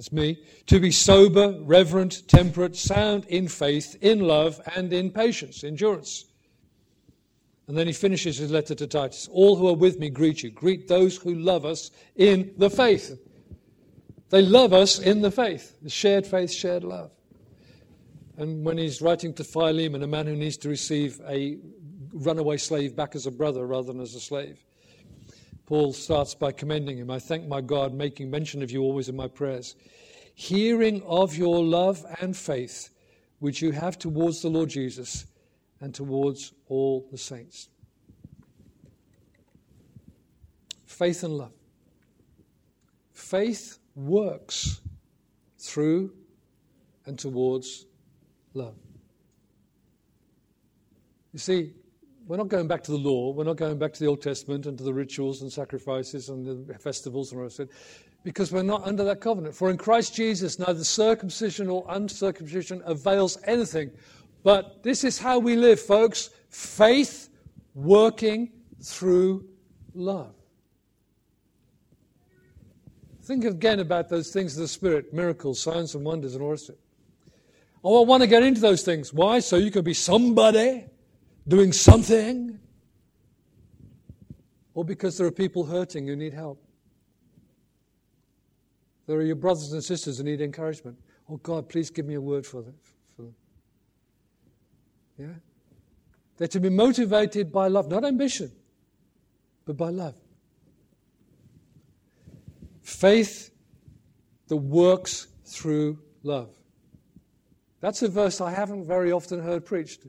that's 0.00 0.12
me, 0.12 0.42
to 0.64 0.80
be 0.80 0.90
sober, 0.90 1.54
reverent, 1.60 2.26
temperate, 2.26 2.74
sound 2.74 3.26
in 3.26 3.46
faith, 3.46 3.98
in 4.00 4.20
love, 4.20 4.58
and 4.74 4.90
in 4.94 5.10
patience, 5.10 5.62
endurance. 5.62 6.24
And 7.68 7.76
then 7.76 7.86
he 7.86 7.92
finishes 7.92 8.38
his 8.38 8.50
letter 8.50 8.74
to 8.76 8.86
Titus 8.86 9.28
All 9.30 9.56
who 9.56 9.68
are 9.68 9.74
with 9.74 9.98
me 9.98 10.08
greet 10.08 10.42
you. 10.42 10.52
Greet 10.52 10.88
those 10.88 11.18
who 11.18 11.34
love 11.34 11.66
us 11.66 11.90
in 12.16 12.50
the 12.56 12.70
faith. 12.70 13.20
They 14.30 14.40
love 14.40 14.72
us 14.72 14.98
in 14.98 15.20
the 15.20 15.30
faith, 15.30 15.76
the 15.82 15.90
shared 15.90 16.26
faith, 16.26 16.50
shared 16.50 16.82
love. 16.82 17.10
And 18.38 18.64
when 18.64 18.78
he's 18.78 19.02
writing 19.02 19.34
to 19.34 19.44
Philemon, 19.44 20.02
a 20.02 20.06
man 20.06 20.26
who 20.26 20.34
needs 20.34 20.56
to 20.58 20.70
receive 20.70 21.20
a 21.28 21.58
runaway 22.14 22.56
slave 22.56 22.96
back 22.96 23.14
as 23.14 23.26
a 23.26 23.30
brother 23.30 23.66
rather 23.66 23.92
than 23.92 24.00
as 24.00 24.14
a 24.14 24.20
slave, 24.20 24.64
Paul 25.70 25.92
starts 25.92 26.34
by 26.34 26.50
commending 26.50 26.98
him. 26.98 27.12
I 27.12 27.20
thank 27.20 27.46
my 27.46 27.60
God, 27.60 27.94
making 27.94 28.28
mention 28.28 28.60
of 28.60 28.72
you 28.72 28.82
always 28.82 29.08
in 29.08 29.14
my 29.14 29.28
prayers, 29.28 29.76
hearing 30.34 31.00
of 31.04 31.36
your 31.36 31.62
love 31.62 32.04
and 32.20 32.36
faith 32.36 32.90
which 33.38 33.62
you 33.62 33.70
have 33.70 33.96
towards 33.96 34.42
the 34.42 34.48
Lord 34.48 34.68
Jesus 34.68 35.26
and 35.80 35.94
towards 35.94 36.52
all 36.66 37.06
the 37.12 37.16
saints. 37.16 37.68
Faith 40.86 41.22
and 41.22 41.38
love. 41.38 41.52
Faith 43.12 43.78
works 43.94 44.80
through 45.56 46.12
and 47.06 47.16
towards 47.16 47.86
love. 48.54 48.74
You 51.32 51.38
see, 51.38 51.74
we're 52.30 52.36
not 52.36 52.46
going 52.46 52.68
back 52.68 52.80
to 52.84 52.92
the 52.92 52.96
law, 52.96 53.32
we're 53.32 53.42
not 53.42 53.56
going 53.56 53.76
back 53.76 53.92
to 53.92 53.98
the 53.98 54.06
Old 54.06 54.22
Testament 54.22 54.64
and 54.66 54.78
to 54.78 54.84
the 54.84 54.94
rituals 54.94 55.42
and 55.42 55.52
sacrifices 55.52 56.28
and 56.28 56.68
the 56.68 56.78
festivals 56.78 57.32
and 57.32 57.40
all 57.40 57.48
that, 57.48 57.68
because 58.22 58.52
we're 58.52 58.62
not 58.62 58.86
under 58.86 59.02
that 59.02 59.20
covenant. 59.20 59.52
For 59.52 59.68
in 59.68 59.76
Christ 59.76 60.14
Jesus, 60.14 60.56
neither 60.56 60.84
circumcision 60.84 61.68
or 61.68 61.84
uncircumcision 61.88 62.82
avails 62.84 63.36
anything. 63.46 63.90
But 64.44 64.84
this 64.84 65.02
is 65.02 65.18
how 65.18 65.40
we 65.40 65.56
live, 65.56 65.80
folks 65.80 66.30
faith 66.50 67.30
working 67.74 68.52
through 68.80 69.48
love. 69.92 70.32
Think 73.24 73.44
again 73.44 73.80
about 73.80 74.08
those 74.08 74.30
things 74.30 74.56
of 74.56 74.62
the 74.62 74.68
Spirit 74.68 75.12
miracles, 75.12 75.60
signs, 75.60 75.96
and 75.96 76.04
wonders, 76.04 76.36
and 76.36 76.44
all 76.44 76.50
that. 76.50 76.78
Oh, 77.82 78.04
I 78.04 78.06
want 78.06 78.22
to 78.22 78.28
get 78.28 78.44
into 78.44 78.60
those 78.60 78.84
things. 78.84 79.12
Why? 79.12 79.40
So 79.40 79.56
you 79.56 79.72
can 79.72 79.82
be 79.82 79.94
somebody 79.94 80.86
doing 81.50 81.72
something. 81.72 82.58
Or 84.72 84.84
because 84.84 85.18
there 85.18 85.26
are 85.26 85.32
people 85.32 85.64
hurting 85.66 86.06
who 86.06 86.16
need 86.16 86.32
help. 86.32 86.64
There 89.06 89.18
are 89.18 89.22
your 89.22 89.36
brothers 89.36 89.72
and 89.72 89.82
sisters 89.82 90.18
who 90.18 90.24
need 90.24 90.40
encouragement. 90.40 90.96
Oh, 91.28 91.36
God, 91.38 91.68
please 91.68 91.90
give 91.90 92.06
me 92.06 92.14
a 92.14 92.20
word 92.20 92.46
for 92.46 92.62
them. 92.62 92.74
For 93.16 93.22
them. 93.22 93.34
Yeah? 95.18 95.26
They're 96.36 96.48
to 96.48 96.60
be 96.60 96.70
motivated 96.70 97.52
by 97.52 97.66
love, 97.66 97.90
not 97.90 98.04
ambition, 98.04 98.52
but 99.66 99.76
by 99.76 99.90
love. 99.90 100.14
Faith 102.80 103.50
that 104.46 104.56
works 104.56 105.26
through 105.44 105.98
love. 106.22 106.56
That's 107.80 108.02
a 108.02 108.08
verse 108.08 108.40
I 108.40 108.52
haven't 108.52 108.86
very 108.86 109.10
often 109.10 109.40
heard 109.40 109.66
preached. 109.66 110.06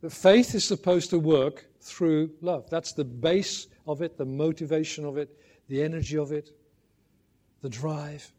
That 0.00 0.10
faith 0.10 0.54
is 0.54 0.64
supposed 0.64 1.10
to 1.10 1.18
work 1.18 1.66
through 1.80 2.30
love. 2.40 2.68
That's 2.70 2.92
the 2.92 3.04
base 3.04 3.66
of 3.86 4.02
it, 4.02 4.16
the 4.16 4.24
motivation 4.24 5.04
of 5.04 5.16
it, 5.16 5.36
the 5.68 5.82
energy 5.82 6.18
of 6.18 6.32
it, 6.32 6.50
the 7.62 7.68
drive. 7.68 8.30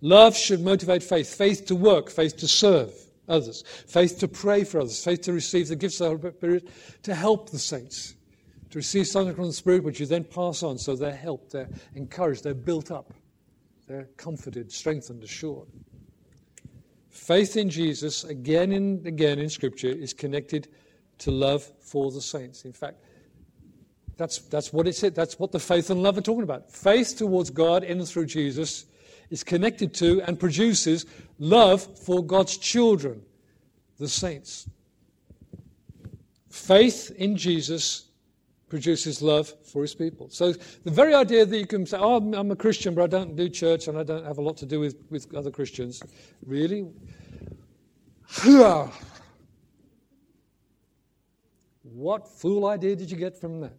Love 0.00 0.36
should 0.36 0.60
motivate 0.60 1.02
faith. 1.02 1.34
Faith 1.34 1.66
to 1.66 1.74
work, 1.74 2.10
faith 2.10 2.36
to 2.36 2.48
serve 2.48 2.92
others, 3.28 3.64
faith 3.86 4.18
to 4.20 4.28
pray 4.28 4.64
for 4.64 4.80
others, 4.80 5.02
faith 5.04 5.22
to 5.22 5.32
receive 5.32 5.68
the 5.68 5.76
gifts 5.76 6.00
of 6.00 6.20
the 6.22 6.28
Holy 6.28 6.36
Spirit 6.36 6.68
to 7.02 7.14
help 7.14 7.50
the 7.50 7.58
saints. 7.58 8.14
to 8.70 8.78
receive 8.78 9.06
something 9.06 9.34
from 9.34 9.46
the 9.46 9.52
Spirit, 9.52 9.82
which 9.82 10.00
you 10.00 10.06
then 10.06 10.24
pass 10.24 10.62
on. 10.62 10.78
So 10.78 10.94
they're 10.94 11.14
helped, 11.14 11.52
they're 11.52 11.68
encouraged, 11.94 12.44
they're 12.44 12.54
built 12.54 12.90
up, 12.90 13.12
they're 13.86 14.08
comforted, 14.16 14.70
strengthened, 14.70 15.22
assured. 15.24 15.68
Faith 17.18 17.56
in 17.56 17.68
Jesus, 17.68 18.24
again 18.24 18.72
and 18.72 19.06
again 19.06 19.38
in 19.38 19.50
Scripture, 19.50 19.88
is 19.88 20.14
connected 20.14 20.68
to 21.18 21.30
love 21.30 21.70
for 21.80 22.10
the 22.10 22.22
saints. 22.22 22.64
In 22.64 22.72
fact, 22.72 23.02
that's, 24.16 24.38
that's 24.38 24.72
what 24.72 24.86
it's 24.86 25.00
That's 25.00 25.38
what 25.38 25.52
the 25.52 25.58
faith 25.58 25.90
and 25.90 26.02
love 26.02 26.16
are 26.16 26.22
talking 26.22 26.44
about. 26.44 26.70
Faith 26.70 27.18
towards 27.18 27.50
God 27.50 27.84
in 27.84 27.98
and 27.98 28.08
through 28.08 28.26
Jesus 28.26 28.86
is 29.30 29.44
connected 29.44 29.92
to 29.94 30.22
and 30.22 30.40
produces 30.40 31.06
love 31.38 31.82
for 31.98 32.24
God's 32.24 32.56
children, 32.56 33.20
the 33.98 34.08
saints. 34.08 34.70
Faith 36.48 37.12
in 37.16 37.36
Jesus 37.36 38.06
produces 38.68 39.22
love 39.22 39.52
for 39.64 39.82
his 39.82 39.94
people. 39.94 40.28
So 40.30 40.52
the 40.52 40.90
very 40.90 41.14
idea 41.14 41.46
that 41.46 41.58
you 41.58 41.66
can 41.66 41.86
say, 41.86 41.98
oh, 41.98 42.16
I'm 42.16 42.50
a 42.50 42.56
Christian, 42.56 42.94
but 42.94 43.04
I 43.04 43.06
don't 43.06 43.36
do 43.36 43.48
church 43.48 43.88
and 43.88 43.98
I 43.98 44.02
don't 44.02 44.24
have 44.24 44.38
a 44.38 44.42
lot 44.42 44.56
to 44.58 44.66
do 44.66 44.80
with, 44.80 44.96
with 45.10 45.34
other 45.34 45.50
Christians. 45.50 46.02
Really? 46.44 46.86
what 51.82 52.28
fool 52.28 52.66
idea 52.66 52.94
did 52.94 53.10
you 53.10 53.16
get 53.16 53.40
from 53.40 53.60
that? 53.60 53.72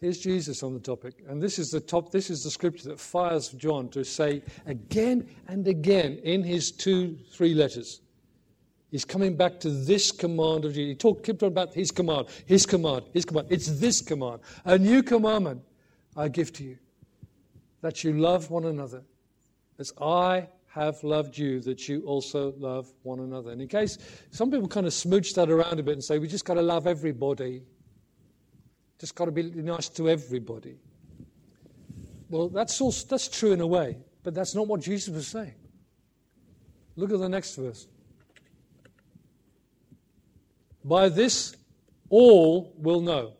Here's 0.00 0.18
Jesus 0.18 0.62
on 0.62 0.74
the 0.74 0.80
topic. 0.80 1.24
And 1.28 1.42
this 1.42 1.58
is 1.58 1.70
the 1.70 1.80
top, 1.80 2.12
this 2.12 2.28
is 2.28 2.42
the 2.42 2.50
scripture 2.50 2.90
that 2.90 3.00
fires 3.00 3.48
John 3.48 3.88
to 3.88 4.04
say 4.04 4.42
again 4.66 5.26
and 5.48 5.66
again 5.66 6.20
in 6.22 6.42
his 6.42 6.70
two, 6.70 7.18
three 7.32 7.54
letters. 7.54 8.02
He's 8.94 9.04
coming 9.04 9.36
back 9.36 9.58
to 9.58 9.70
this 9.70 10.12
command 10.12 10.64
of 10.64 10.72
Jesus. 10.72 10.90
He 10.90 10.94
talked, 10.94 11.24
kept 11.24 11.42
on 11.42 11.48
about 11.48 11.74
his 11.74 11.90
command, 11.90 12.28
his 12.46 12.64
command, 12.64 13.06
his 13.12 13.24
command. 13.24 13.48
It's 13.50 13.66
this 13.80 14.00
command. 14.00 14.38
A 14.64 14.78
new 14.78 15.02
commandment 15.02 15.62
I 16.16 16.28
give 16.28 16.52
to 16.52 16.62
you 16.62 16.78
that 17.80 18.04
you 18.04 18.12
love 18.12 18.52
one 18.52 18.66
another 18.66 19.02
as 19.80 19.92
I 20.00 20.46
have 20.68 21.02
loved 21.02 21.36
you, 21.36 21.58
that 21.62 21.88
you 21.88 22.02
also 22.02 22.54
love 22.56 22.86
one 23.02 23.18
another. 23.18 23.50
And 23.50 23.60
in 23.60 23.66
case 23.66 23.98
some 24.30 24.48
people 24.52 24.68
kind 24.68 24.86
of 24.86 24.92
smooch 24.92 25.34
that 25.34 25.50
around 25.50 25.80
a 25.80 25.82
bit 25.82 25.94
and 25.94 26.04
say, 26.04 26.20
we 26.20 26.28
just 26.28 26.44
got 26.44 26.54
to 26.54 26.62
love 26.62 26.86
everybody. 26.86 27.64
Just 29.00 29.16
got 29.16 29.24
to 29.24 29.32
be 29.32 29.42
nice 29.42 29.88
to 29.88 30.08
everybody. 30.08 30.76
Well, 32.30 32.48
that's, 32.48 32.80
also, 32.80 33.08
that's 33.08 33.26
true 33.26 33.50
in 33.50 33.60
a 33.60 33.66
way, 33.66 33.98
but 34.22 34.34
that's 34.36 34.54
not 34.54 34.68
what 34.68 34.82
Jesus 34.82 35.12
was 35.12 35.26
saying. 35.26 35.54
Look 36.94 37.10
at 37.10 37.18
the 37.18 37.28
next 37.28 37.56
verse. 37.56 37.88
By 40.84 41.08
this, 41.08 41.56
all 42.10 42.74
will 42.76 43.00
know, 43.00 43.32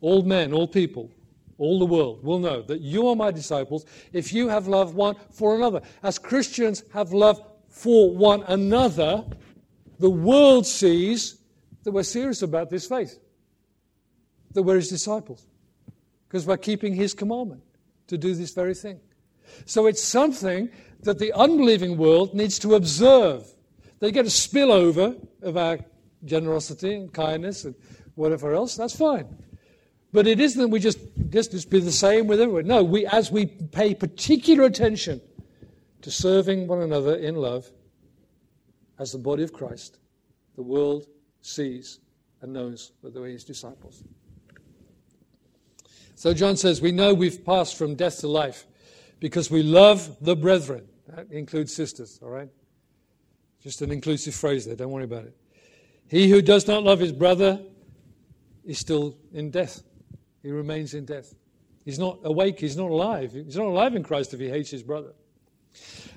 all 0.00 0.22
men, 0.22 0.52
all 0.52 0.66
people, 0.66 1.10
all 1.58 1.78
the 1.78 1.86
world 1.86 2.24
will 2.24 2.38
know 2.38 2.62
that 2.62 2.80
you 2.80 3.06
are 3.08 3.16
my 3.16 3.30
disciples 3.30 3.84
if 4.12 4.32
you 4.32 4.48
have 4.48 4.66
love 4.66 4.94
one 4.94 5.16
for 5.30 5.54
another. 5.54 5.82
As 6.02 6.18
Christians 6.18 6.82
have 6.92 7.12
love 7.12 7.40
for 7.68 8.14
one 8.14 8.42
another, 8.44 9.24
the 9.98 10.10
world 10.10 10.66
sees 10.66 11.36
that 11.84 11.92
we're 11.92 12.02
serious 12.02 12.42
about 12.42 12.70
this 12.70 12.86
faith 12.86 13.18
that 14.54 14.62
we're 14.62 14.76
his 14.76 14.88
disciples 14.88 15.46
because 16.28 16.46
we're 16.46 16.56
keeping 16.56 16.94
his 16.94 17.12
commandment 17.12 17.62
to 18.06 18.16
do 18.16 18.34
this 18.34 18.52
very 18.54 18.74
thing. 18.74 19.00
So 19.66 19.86
it's 19.86 20.02
something 20.02 20.70
that 21.02 21.18
the 21.18 21.32
unbelieving 21.32 21.96
world 21.96 22.34
needs 22.34 22.58
to 22.60 22.74
observe. 22.74 23.46
They 24.00 24.10
get 24.10 24.26
a 24.26 24.30
spillover 24.30 25.16
of 25.42 25.56
our 25.56 25.78
generosity 26.24 26.94
and 26.94 27.12
kindness 27.12 27.64
and 27.64 27.74
whatever 28.14 28.54
else, 28.54 28.76
that's 28.76 28.96
fine. 28.96 29.26
But 30.12 30.28
it 30.28 30.38
isn't 30.38 30.60
that 30.60 30.68
we 30.68 30.78
just, 30.78 30.98
just, 31.30 31.50
just 31.50 31.70
be 31.70 31.80
the 31.80 31.90
same 31.90 32.28
with 32.28 32.40
everyone. 32.40 32.66
No, 32.66 32.84
we, 32.84 33.04
as 33.06 33.32
we 33.32 33.46
pay 33.46 33.94
particular 33.94 34.64
attention 34.64 35.20
to 36.02 36.10
serving 36.10 36.68
one 36.68 36.82
another 36.82 37.16
in 37.16 37.34
love 37.34 37.68
as 38.98 39.10
the 39.10 39.18
body 39.18 39.42
of 39.42 39.52
Christ, 39.52 39.98
the 40.54 40.62
world 40.62 41.06
sees 41.40 41.98
and 42.42 42.52
knows 42.52 42.92
that 43.02 43.14
we're 43.14 43.26
his 43.26 43.42
disciples. 43.42 44.04
So 46.14 46.32
John 46.32 46.56
says, 46.56 46.80
We 46.80 46.92
know 46.92 47.12
we've 47.12 47.44
passed 47.44 47.76
from 47.76 47.96
death 47.96 48.20
to 48.20 48.28
life 48.28 48.66
because 49.18 49.50
we 49.50 49.62
love 49.62 50.16
the 50.20 50.36
brethren. 50.36 50.86
That 51.08 51.30
includes 51.30 51.74
sisters, 51.74 52.20
all 52.22 52.30
right? 52.30 52.48
Just 53.62 53.82
an 53.82 53.90
inclusive 53.90 54.34
phrase 54.34 54.64
there, 54.64 54.76
don't 54.76 54.92
worry 54.92 55.04
about 55.04 55.24
it. 55.24 55.36
He 56.14 56.28
who 56.28 56.42
does 56.42 56.68
not 56.68 56.84
love 56.84 57.00
his 57.00 57.10
brother 57.10 57.60
is 58.64 58.78
still 58.78 59.16
in 59.32 59.50
death. 59.50 59.82
He 60.44 60.52
remains 60.52 60.94
in 60.94 61.04
death. 61.04 61.34
He's 61.84 61.98
not 61.98 62.20
awake, 62.22 62.60
he's 62.60 62.76
not 62.76 62.92
alive. 62.92 63.32
He's 63.32 63.56
not 63.56 63.66
alive 63.66 63.96
in 63.96 64.04
Christ 64.04 64.32
if 64.32 64.38
he 64.38 64.48
hates 64.48 64.70
his 64.70 64.84
brother. 64.84 65.12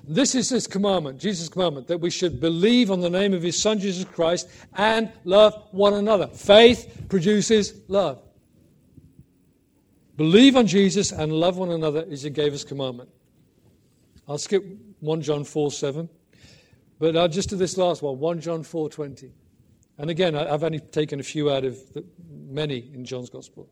This 0.06 0.36
is 0.36 0.50
his 0.50 0.68
commandment, 0.68 1.18
Jesus' 1.18 1.48
commandment, 1.48 1.88
that 1.88 1.98
we 1.98 2.10
should 2.10 2.38
believe 2.38 2.92
on 2.92 3.00
the 3.00 3.10
name 3.10 3.34
of 3.34 3.42
his 3.42 3.60
Son 3.60 3.80
Jesus 3.80 4.04
Christ 4.04 4.48
and 4.76 5.10
love 5.24 5.60
one 5.72 5.94
another. 5.94 6.28
Faith 6.28 7.06
produces 7.08 7.74
love. 7.88 8.22
Believe 10.16 10.54
on 10.54 10.68
Jesus 10.68 11.10
and 11.10 11.32
love 11.32 11.58
one 11.58 11.72
another 11.72 12.06
as 12.08 12.22
he 12.22 12.30
gave 12.30 12.54
us 12.54 12.62
commandment. 12.62 13.10
I'll 14.28 14.38
skip 14.38 14.64
1 15.00 15.22
John 15.22 15.42
4 15.42 15.72
7, 15.72 16.08
but 17.00 17.16
I'll 17.16 17.26
just 17.26 17.50
do 17.50 17.56
this 17.56 17.76
last 17.76 18.00
one 18.00 18.20
1 18.20 18.40
John 18.40 18.62
4 18.62 18.90
20. 18.90 19.32
And 19.98 20.10
again, 20.10 20.36
I've 20.36 20.62
only 20.62 20.78
taken 20.78 21.20
a 21.20 21.24
few 21.24 21.50
out 21.50 21.64
of 21.64 21.92
the 21.92 22.04
many 22.30 22.90
in 22.94 23.04
John's 23.04 23.30
Gospel. 23.30 23.68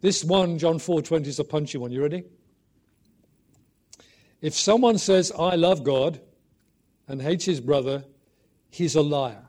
This 0.00 0.24
one, 0.24 0.58
John 0.58 0.78
4:20, 0.78 1.26
is 1.26 1.38
a 1.38 1.44
punchy 1.44 1.78
one. 1.78 1.90
You 1.90 2.02
ready? 2.02 2.24
If 4.40 4.54
someone 4.54 4.98
says, 4.98 5.32
I 5.36 5.56
love 5.56 5.82
God, 5.82 6.20
and 7.08 7.22
hates 7.22 7.44
his 7.44 7.60
brother, 7.60 8.04
he's 8.70 8.94
a 8.94 9.02
liar. 9.02 9.42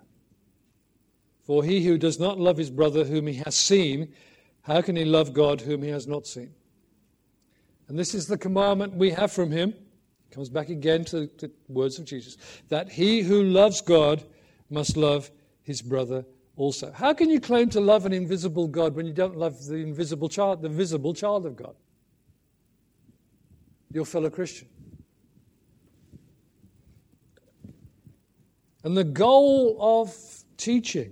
For 1.44 1.64
he 1.64 1.84
who 1.86 1.98
does 1.98 2.20
not 2.20 2.40
love 2.40 2.58
his 2.58 2.70
brother 2.70 3.04
whom 3.04 3.28
he 3.28 3.36
has 3.46 3.56
seen 3.56 4.14
how 4.68 4.82
can 4.82 4.98
he 4.98 5.06
love 5.06 5.32
God 5.32 5.62
whom 5.62 5.82
he 5.82 5.88
has 5.90 6.08
not 6.08 6.28
seen? 6.28 6.54
And 7.88 7.98
this 7.98 8.14
is 8.14 8.28
the 8.28 8.38
commandment 8.38 8.96
we 8.96 9.12
have 9.12 9.32
from 9.32 9.50
him. 9.50 9.74
Comes 10.32 10.50
back 10.50 10.68
again 10.68 11.06
to 11.06 11.30
the 11.38 11.50
words 11.70 11.98
of 11.98 12.04
Jesus 12.04 12.36
that 12.68 12.92
he 12.92 13.22
who 13.22 13.44
loves 13.44 13.80
God 13.80 14.26
must 14.70 14.98
love 14.98 15.32
his 15.68 15.82
brother 15.82 16.26
also. 16.56 16.94
How 16.94 17.14
can 17.14 17.30
you 17.30 17.42
claim 17.42 17.70
to 17.72 17.82
love 17.82 18.06
an 18.06 18.14
invisible 18.14 18.70
God 18.70 18.96
when 18.96 19.06
you 19.06 19.12
don't 19.12 19.36
love 19.36 19.66
the 19.66 19.76
invisible 19.76 20.30
child, 20.30 20.62
the 20.62 20.70
visible 20.70 21.14
child 21.14 21.46
of 21.46 21.58
God? 21.58 21.76
Your 23.92 24.06
fellow 24.06 24.30
Christian. 24.30 24.70
And 28.86 28.96
the 28.96 29.04
goal 29.04 29.78
of 29.82 30.16
teaching 30.56 31.12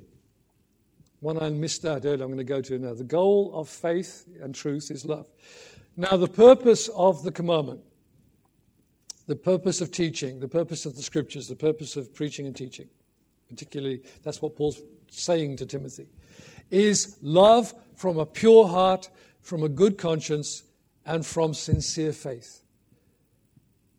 one 1.20 1.42
I 1.42 1.50
missed 1.50 1.84
out 1.84 2.06
earlier, 2.06 2.24
I'm 2.24 2.30
going 2.30 2.38
to 2.38 2.46
go 2.46 2.62
to 2.62 2.80
now. 2.80 2.94
The 2.94 3.04
goal 3.04 3.52
of 3.54 3.68
faith 3.68 4.26
and 4.42 4.56
truth 4.56 4.90
is 4.90 5.06
love. 5.06 5.28
Now, 5.98 6.16
the 6.16 6.28
purpose 6.28 6.88
of 6.90 7.24
the 7.24 7.32
commandment, 7.32 7.82
the 9.28 9.36
purpose 9.36 9.82
of 9.82 9.92
teaching, 9.92 10.40
the 10.40 10.48
purpose 10.48 10.86
of 10.86 10.96
the 10.96 11.02
scriptures, 11.02 11.50
the 11.50 11.56
purpose 11.56 11.98
of 11.98 12.14
preaching 12.14 12.46
and 12.46 12.56
teaching, 12.56 12.88
particularly 13.50 14.02
that's 14.24 14.42
what 14.42 14.56
Paul's 14.56 14.82
saying 15.10 15.58
to 15.58 15.66
Timothy, 15.66 16.08
is 16.72 17.18
love 17.22 17.74
from 17.96 18.18
a 18.18 18.26
pure 18.26 18.68
heart, 18.68 19.10
from 19.42 19.64
a 19.64 19.70
good 19.70 19.98
conscience, 19.98 20.64
and 21.06 21.26
from 21.26 21.54
sincere 21.54 22.12
faith. 22.12 22.62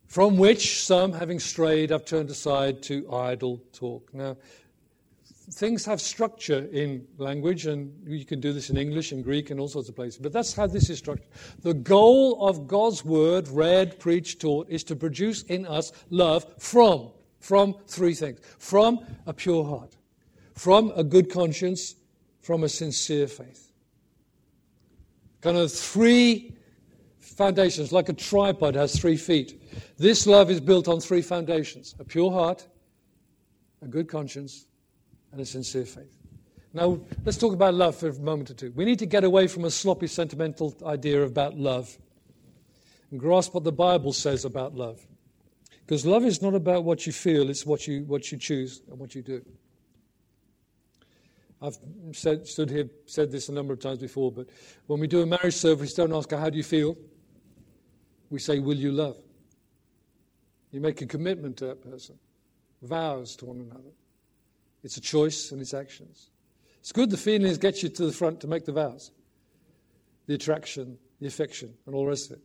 From 0.07 0.37
which 0.37 0.85
some, 0.85 1.13
having 1.13 1.41
strayed, 1.41 1.91
have 1.91 2.05
turned 2.05 2.31
aside 2.31 2.83
to 2.85 3.13
idle 3.13 3.61
talk. 3.73 4.13
Now, 4.13 4.37
things 5.53 5.85
have 5.85 6.01
structure 6.01 6.69
in 6.73 7.07
language, 7.19 7.67
and 7.67 7.93
you 8.07 8.25
can 8.25 8.41
do 8.41 8.53
this 8.53 8.71
in 8.71 8.77
English 8.77 9.13
and 9.13 9.23
Greek 9.23 9.51
and 9.51 9.61
all 9.61 9.69
sorts 9.69 9.89
of 9.89 9.97
places. 9.97 10.19
But 10.21 10.33
that's 10.33 10.55
how 10.55 10.67
this 10.67 10.91
is 10.91 10.99
structured. 10.99 11.29
The 11.63 11.75
goal 11.75 12.47
of 12.47 12.67
God's 12.67 13.05
word, 13.05 13.49
read, 13.49 13.99
preached, 13.99 14.41
taught, 14.41 14.69
is 14.69 14.85
to 14.85 14.97
produce 14.97 15.43
in 15.45 15.67
us 15.67 15.93
love 16.11 16.47
from 16.59 17.11
from 17.47 17.77
three 17.87 18.15
things: 18.15 18.41
from 18.59 18.99
a 19.27 19.33
pure 19.33 19.65
heart, 19.65 19.97
from 20.55 20.93
a 20.97 21.05
good 21.05 21.31
conscience, 21.31 21.95
from 22.41 22.65
a 22.65 22.69
sincere 22.69 23.29
faith. 23.29 23.73
Kind 25.41 25.57
of 25.57 25.71
three 25.71 26.57
foundations, 27.21 27.93
like 27.93 28.09
a 28.09 28.13
tripod 28.13 28.75
has 28.75 28.99
three 28.99 29.17
feet. 29.17 29.63
This 29.97 30.27
love 30.27 30.51
is 30.51 30.61
built 30.61 30.89
on 30.89 30.99
three 30.99 31.23
foundations: 31.23 31.95
a 32.01 32.05
pure 32.05 32.33
heart, 32.33 32.67
a 33.81 33.87
good 33.87 34.09
conscience, 34.09 34.67
and 35.31 35.41
a 35.41 35.47
sincere 35.47 35.85
faith. 35.85 36.19
Now, 36.73 37.01
let's 37.25 37.39
talk 37.39 37.55
about 37.55 37.75
love 37.75 37.95
for 37.97 38.09
a 38.09 38.15
moment 38.15 38.51
or 38.51 38.55
two. 38.55 38.73
We 38.75 38.85
need 38.85 38.99
to 38.99 39.07
get 39.07 39.25
away 39.25 39.47
from 39.47 39.65
a 39.65 39.71
sloppy, 39.71 40.09
sentimental 40.09 40.75
idea 40.85 41.23
about 41.23 41.57
love 41.57 41.97
and 43.11 43.21
grasp 43.21 43.55
what 43.55 43.65
the 43.65 43.73
Bible 43.73 44.13
says 44.13 44.45
about 44.45 44.75
love. 44.75 45.01
Because 45.87 46.05
love 46.05 46.25
is 46.25 46.43
not 46.43 46.55
about 46.55 46.83
what 46.83 47.07
you 47.07 47.13
feel, 47.13 47.49
it's 47.49 47.65
what 47.65 47.87
you, 47.87 48.03
what 48.05 48.33
you 48.33 48.39
choose 48.39 48.83
and 48.91 48.99
what 48.99 49.15
you 49.15 49.23
do. 49.23 49.41
I've 51.63 51.79
said, 52.13 52.47
stood 52.47 52.71
here, 52.71 52.91
said 53.07 53.31
this 53.31 53.49
a 53.49 53.53
number 53.53 53.73
of 53.73 53.79
times 53.79 54.01
before, 54.01 54.33
but 54.33 54.49
when 54.89 54.99
we 54.99 55.07
do 55.07 55.23
a 55.23 55.27
marriage 55.27 55.55
service, 55.55 55.95
don't 55.95 56.13
ask 56.13 56.31
her, 56.31 56.37
How 56.37 56.51
do 56.51 56.57
you 56.57 56.65
feel? 56.65 56.97
We 58.31 58.41
say, 58.41 58.59
Will 58.59 58.77
you 58.77 58.91
love? 58.91 59.17
You 60.73 60.81
make 60.81 61.01
a 61.03 61.07
commitment 61.07 61.57
to 61.59 61.67
that 61.67 61.89
person, 61.89 62.19
vows 62.83 63.37
to 63.37 63.47
one 63.47 63.61
another. 63.61 63.95
It's 64.83 64.97
a 64.97 65.01
choice 65.01 65.53
and 65.53 65.61
it's 65.61 65.73
actions. 65.73 66.31
It's 66.81 66.93
good 66.93 67.11
the 67.11 67.17
feelings 67.17 67.59
get 67.59 67.83
you 67.83 67.89
to 67.89 68.07
the 68.07 68.13
front 68.13 68.41
to 68.41 68.49
make 68.49 68.65
the 68.65 68.73
vows 68.73 69.13
the 70.27 70.35
attraction, 70.35 70.99
the 71.21 71.27
affection, 71.29 71.73
and 71.87 71.95
all 71.95 72.03
the 72.03 72.09
rest 72.09 72.33
of 72.33 72.39
it. 72.39 72.43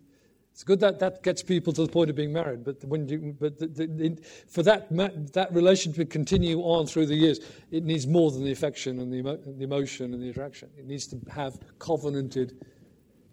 It's 0.61 0.67
good 0.67 0.79
that 0.81 0.99
that 0.99 1.23
gets 1.23 1.41
people 1.41 1.73
to 1.73 1.83
the 1.83 1.91
point 1.91 2.11
of 2.11 2.15
being 2.15 2.31
married, 2.31 2.63
but 2.63 2.83
when 2.83 3.09
you, 3.09 3.35
but 3.39 3.57
the, 3.57 3.65
the, 3.65 4.15
for 4.47 4.61
that 4.61 4.95
that 5.33 5.51
relationship 5.55 5.97
to 5.97 6.05
continue 6.05 6.59
on 6.59 6.85
through 6.85 7.07
the 7.07 7.15
years, 7.15 7.39
it 7.71 7.83
needs 7.83 8.05
more 8.05 8.29
than 8.29 8.43
the 8.43 8.51
affection 8.51 8.99
and 8.99 9.11
the, 9.11 9.17
emo, 9.17 9.37
the 9.37 9.63
emotion 9.63 10.13
and 10.13 10.21
the 10.21 10.29
attraction. 10.29 10.69
It 10.77 10.85
needs 10.85 11.07
to 11.07 11.19
have 11.31 11.57
covenanted, 11.79 12.63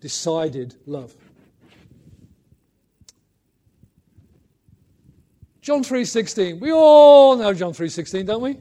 decided 0.01 0.77
love. 0.87 1.15
John 5.61 5.85
3.16. 5.85 6.61
We 6.61 6.73
all 6.73 7.37
know 7.37 7.53
John 7.53 7.75
3.16, 7.75 8.25
don't 8.25 8.41
we? 8.41 8.57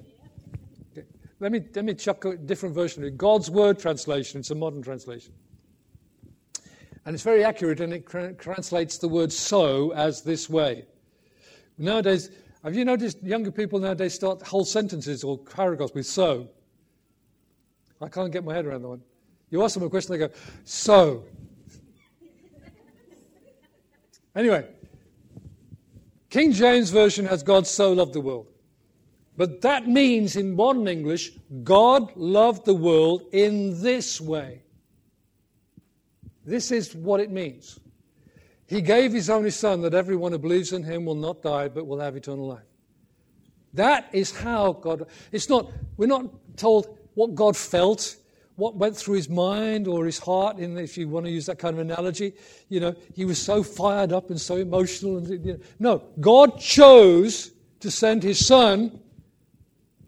Let 1.40 1.54
me, 1.54 1.64
let 1.74 1.86
me 1.86 1.94
chuck 1.94 2.26
a 2.26 2.36
different 2.36 2.76
version 2.76 3.04
of 3.04 3.08
it. 3.08 3.18
God's 3.18 3.50
Word 3.50 3.80
translation. 3.80 4.42
It's 4.42 4.52
a 4.52 4.56
modern 4.56 4.82
translation. 4.82 5.32
And 7.08 7.14
it's 7.14 7.24
very 7.24 7.46
accurate 7.46 7.80
and 7.80 7.94
it 7.94 8.06
translates 8.38 8.98
the 8.98 9.08
word 9.08 9.32
so 9.32 9.94
as 9.94 10.24
this 10.24 10.50
way. 10.50 10.84
Nowadays, 11.78 12.32
have 12.66 12.76
you 12.76 12.84
noticed 12.84 13.24
younger 13.24 13.50
people 13.50 13.80
nowadays 13.80 14.14
start 14.14 14.42
whole 14.42 14.66
sentences 14.66 15.24
or 15.24 15.38
paragraphs 15.38 15.94
with 15.94 16.06
so? 16.06 16.50
I 18.02 18.10
can't 18.10 18.30
get 18.30 18.44
my 18.44 18.54
head 18.54 18.66
around 18.66 18.82
that 18.82 18.90
one. 18.90 19.02
You 19.52 19.64
ask 19.64 19.76
them 19.76 19.84
a 19.84 19.90
question, 19.90 20.12
they 20.12 20.28
go, 20.28 20.34
so. 20.66 21.24
anyway, 24.36 24.68
King 26.30 26.52
James 26.52 26.90
Version 26.90 27.26
has 27.26 27.42
God 27.42 27.66
so 27.66 27.94
loved 27.94 28.12
the 28.12 28.20
world. 28.20 28.48
But 29.38 29.62
that 29.62 29.88
means 29.88 30.36
in 30.36 30.54
modern 30.54 30.90
English, 30.90 31.32
God 31.64 32.12
loved 32.18 32.66
the 32.66 32.76
world 32.76 33.24
in 33.32 33.82
this 33.82 34.20
way. 34.20 34.64
This 36.48 36.72
is 36.72 36.96
what 36.96 37.20
it 37.20 37.30
means. 37.30 37.78
He 38.68 38.82
gave 38.82 39.12
his 39.12 39.30
only 39.30 39.52
Son 39.52 39.82
that 39.82 39.94
everyone 39.94 40.32
who 40.32 40.38
believes 40.38 40.72
in 40.72 40.82
him 40.82 41.04
will 41.04 41.16
not 41.16 41.42
die 41.42 41.68
but 41.68 41.86
will 41.86 42.00
have 42.00 42.16
eternal 42.16 42.48
life. 42.48 42.64
That 43.74 44.10
is 44.14 44.32
how 44.32 44.72
God. 44.72 45.08
It's 45.34 45.50
not. 45.50 45.70
We're 45.98 46.08
not 46.08 46.26
told 46.56 46.98
what 47.16 47.36
God 47.36 47.58
felt, 47.58 48.16
what 48.56 48.76
went 48.76 48.96
through 48.96 49.16
his 49.16 49.30
mind 49.30 49.90
or 49.90 50.06
his 50.06 50.20
heart. 50.20 50.58
In 50.58 50.78
if 50.78 50.98
you 50.98 51.10
want 51.10 51.26
to 51.26 51.32
use 51.32 51.46
that 51.48 51.60
kind 51.60 51.76
of 51.76 51.80
analogy, 51.80 52.34
you 52.70 52.80
know, 52.80 52.96
he 53.14 53.26
was 53.26 53.42
so 53.42 53.62
fired 53.62 54.14
up 54.14 54.30
and 54.30 54.40
so 54.40 54.56
emotional. 54.56 55.18
And 55.18 55.46
you 55.46 55.54
know. 55.54 55.60
no, 55.80 56.04
God 56.22 56.60
chose 56.60 57.52
to 57.82 57.92
send 57.92 58.24
his 58.24 58.46
Son 58.46 59.02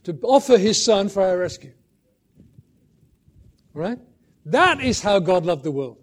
to 0.06 0.18
offer 0.24 0.58
his 0.58 0.82
Son 0.82 1.10
for 1.10 1.22
our 1.22 1.38
rescue. 1.38 1.74
Right? 3.74 4.00
That 4.46 4.82
is 4.82 5.02
how 5.02 5.20
God 5.20 5.46
loved 5.46 5.66
the 5.66 5.72
world. 5.72 5.98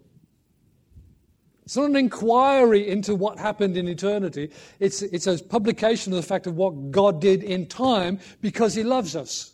It's 1.67 1.75
not 1.75 1.89
an 1.89 1.97
inquiry 1.97 2.87
into 2.87 3.13
what 3.13 3.37
happened 3.37 3.75
in 3.75 3.89
eternity. 3.89 4.51
It's, 4.79 5.01
it's 5.01 5.27
a 5.27 5.37
publication 5.37 6.13
of 6.13 6.15
the 6.15 6.25
fact 6.25 6.47
of 6.47 6.55
what 6.55 6.91
God 6.91 7.19
did 7.19 7.43
in 7.43 7.65
time 7.65 8.21
because 8.39 8.73
He 8.73 8.83
loves 8.83 9.17
us. 9.17 9.51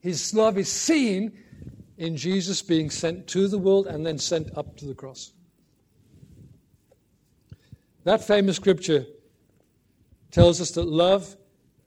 His 0.00 0.34
love 0.34 0.58
is 0.58 0.68
seen 0.68 1.38
in 1.98 2.16
Jesus 2.16 2.62
being 2.62 2.90
sent 2.90 3.28
to 3.28 3.46
the 3.46 3.58
world 3.58 3.86
and 3.86 4.04
then 4.04 4.18
sent 4.18 4.50
up 4.58 4.76
to 4.78 4.86
the 4.86 4.94
cross. 4.94 5.32
That 8.02 8.24
famous 8.24 8.56
scripture 8.56 9.06
tells 10.32 10.60
us 10.60 10.72
that 10.72 10.82
love 10.82 11.36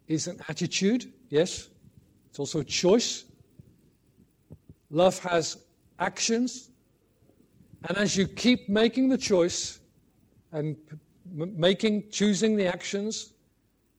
is 0.08 0.28
an 0.28 0.40
attitude, 0.48 1.12
yes, 1.28 1.68
it's 2.30 2.40
also 2.40 2.62
a 2.62 2.64
choice. 2.64 3.26
Love 4.90 5.20
has 5.20 5.58
actions, 6.00 6.70
and 7.88 7.98
as 7.98 8.15
you 8.15 8.28
keep 8.28 8.69
making 8.69 9.10
the 9.10 9.17
choice 9.17 9.80
and 10.52 10.78
making, 11.32 12.10
choosing 12.12 12.56
the 12.56 12.67
actions, 12.67 13.34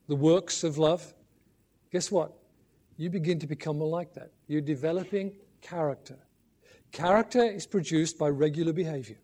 the 0.07 0.15
works 0.15 0.63
of 0.63 0.77
love, 0.77 1.13
guess 1.91 2.11
what? 2.11 2.33
You 2.97 3.09
begin 3.09 3.39
to 3.39 3.47
become 3.47 3.77
more 3.77 3.89
like 3.89 4.13
that. 4.13 4.31
You're 4.47 4.61
developing 4.61 5.33
character. 5.61 6.17
Character 6.91 7.43
is 7.43 7.65
produced 7.65 8.17
by 8.17 8.29
regular 8.29 8.73
behavior. 8.73 9.17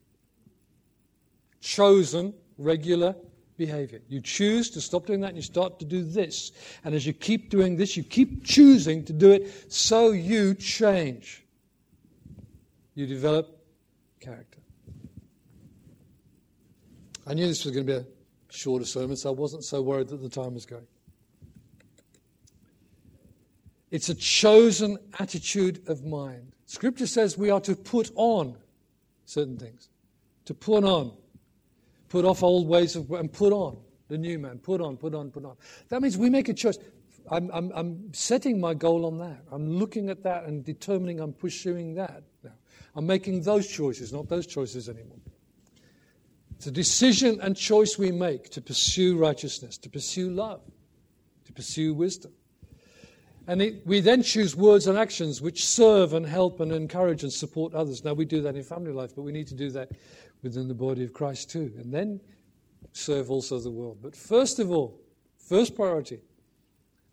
Chosen 1.61 2.33
regular 2.57 3.15
behavior. 3.57 4.01
You 4.09 4.21
choose 4.21 4.69
to 4.71 4.81
stop 4.81 5.05
doing 5.05 5.21
that 5.21 5.27
and 5.27 5.37
you 5.37 5.43
start 5.43 5.79
to 5.79 5.85
do 5.85 6.03
this. 6.03 6.51
And 6.83 6.93
as 6.93 7.05
you 7.05 7.13
keep 7.13 7.49
doing 7.49 7.77
this, 7.77 7.95
you 7.95 8.03
keep 8.03 8.43
choosing 8.43 9.05
to 9.05 9.13
do 9.13 9.31
it, 9.31 9.71
so 9.71 10.11
you 10.11 10.53
change. 10.53 11.45
You 12.93 13.07
develop 13.07 13.60
character. 14.21 14.59
I 17.27 17.33
knew 17.33 17.47
this 17.47 17.65
was 17.65 17.73
going 17.73 17.85
to 17.85 17.93
be 17.93 17.99
a 17.99 18.05
shorter 18.49 18.85
sermon, 18.85 19.15
so 19.15 19.29
I 19.29 19.33
wasn't 19.33 19.63
so 19.63 19.81
worried 19.81 20.07
that 20.09 20.21
the 20.21 20.29
time 20.29 20.53
was 20.53 20.65
going. 20.65 20.87
It's 23.91 24.09
a 24.09 24.15
chosen 24.15 24.97
attitude 25.19 25.87
of 25.87 26.05
mind. 26.05 26.53
Scripture 26.65 27.07
says 27.07 27.37
we 27.37 27.49
are 27.49 27.59
to 27.61 27.75
put 27.75 28.09
on 28.15 28.55
certain 29.25 29.57
things, 29.57 29.89
to 30.45 30.53
put 30.53 30.85
on, 30.85 31.11
put 32.07 32.23
off 32.23 32.41
old 32.41 32.67
ways 32.67 32.95
of, 32.95 33.11
and 33.11 33.31
put 33.31 33.51
on 33.51 33.77
the 34.07 34.17
new 34.17 34.39
man. 34.39 34.59
Put 34.59 34.81
on, 34.81 34.97
put 34.97 35.13
on, 35.13 35.31
put 35.31 35.43
on. 35.43 35.57
That 35.89 36.01
means 36.01 36.17
we 36.17 36.29
make 36.29 36.47
a 36.49 36.53
choice. 36.53 36.77
I'm, 37.29 37.49
I'm, 37.53 37.71
I'm 37.73 38.13
setting 38.13 38.59
my 38.59 38.73
goal 38.73 39.05
on 39.05 39.17
that. 39.19 39.43
I'm 39.51 39.69
looking 39.69 40.09
at 40.09 40.23
that 40.23 40.45
and 40.45 40.63
determining 40.63 41.19
I'm 41.19 41.33
pursuing 41.33 41.93
that. 41.95 42.23
I'm 42.95 43.07
making 43.07 43.43
those 43.43 43.67
choices, 43.67 44.11
not 44.11 44.27
those 44.27 44.45
choices 44.45 44.89
anymore. 44.89 45.17
It's 46.55 46.67
a 46.67 46.71
decision 46.71 47.39
and 47.41 47.55
choice 47.55 47.97
we 47.97 48.11
make 48.11 48.49
to 48.51 48.61
pursue 48.61 49.17
righteousness, 49.17 49.77
to 49.79 49.89
pursue 49.89 50.29
love, 50.29 50.61
to 51.45 51.53
pursue 51.53 51.93
wisdom. 51.93 52.33
And 53.47 53.61
it, 53.61 53.87
we 53.87 53.99
then 53.99 54.21
choose 54.21 54.55
words 54.55 54.85
and 54.87 54.97
actions 54.97 55.41
which 55.41 55.65
serve 55.65 56.13
and 56.13 56.25
help 56.25 56.59
and 56.59 56.71
encourage 56.71 57.23
and 57.23 57.33
support 57.33 57.73
others. 57.73 58.03
Now, 58.03 58.13
we 58.13 58.25
do 58.25 58.41
that 58.43 58.55
in 58.55 58.63
family 58.63 58.91
life, 58.91 59.15
but 59.15 59.23
we 59.23 59.31
need 59.31 59.47
to 59.47 59.55
do 59.55 59.71
that 59.71 59.91
within 60.43 60.67
the 60.67 60.75
body 60.75 61.03
of 61.03 61.13
Christ 61.13 61.49
too. 61.49 61.73
And 61.77 61.91
then 61.91 62.21
serve 62.93 63.31
also 63.31 63.59
the 63.59 63.71
world. 63.71 63.97
But 64.01 64.15
first 64.15 64.59
of 64.59 64.69
all, 64.69 64.99
first 65.37 65.75
priority, 65.75 66.21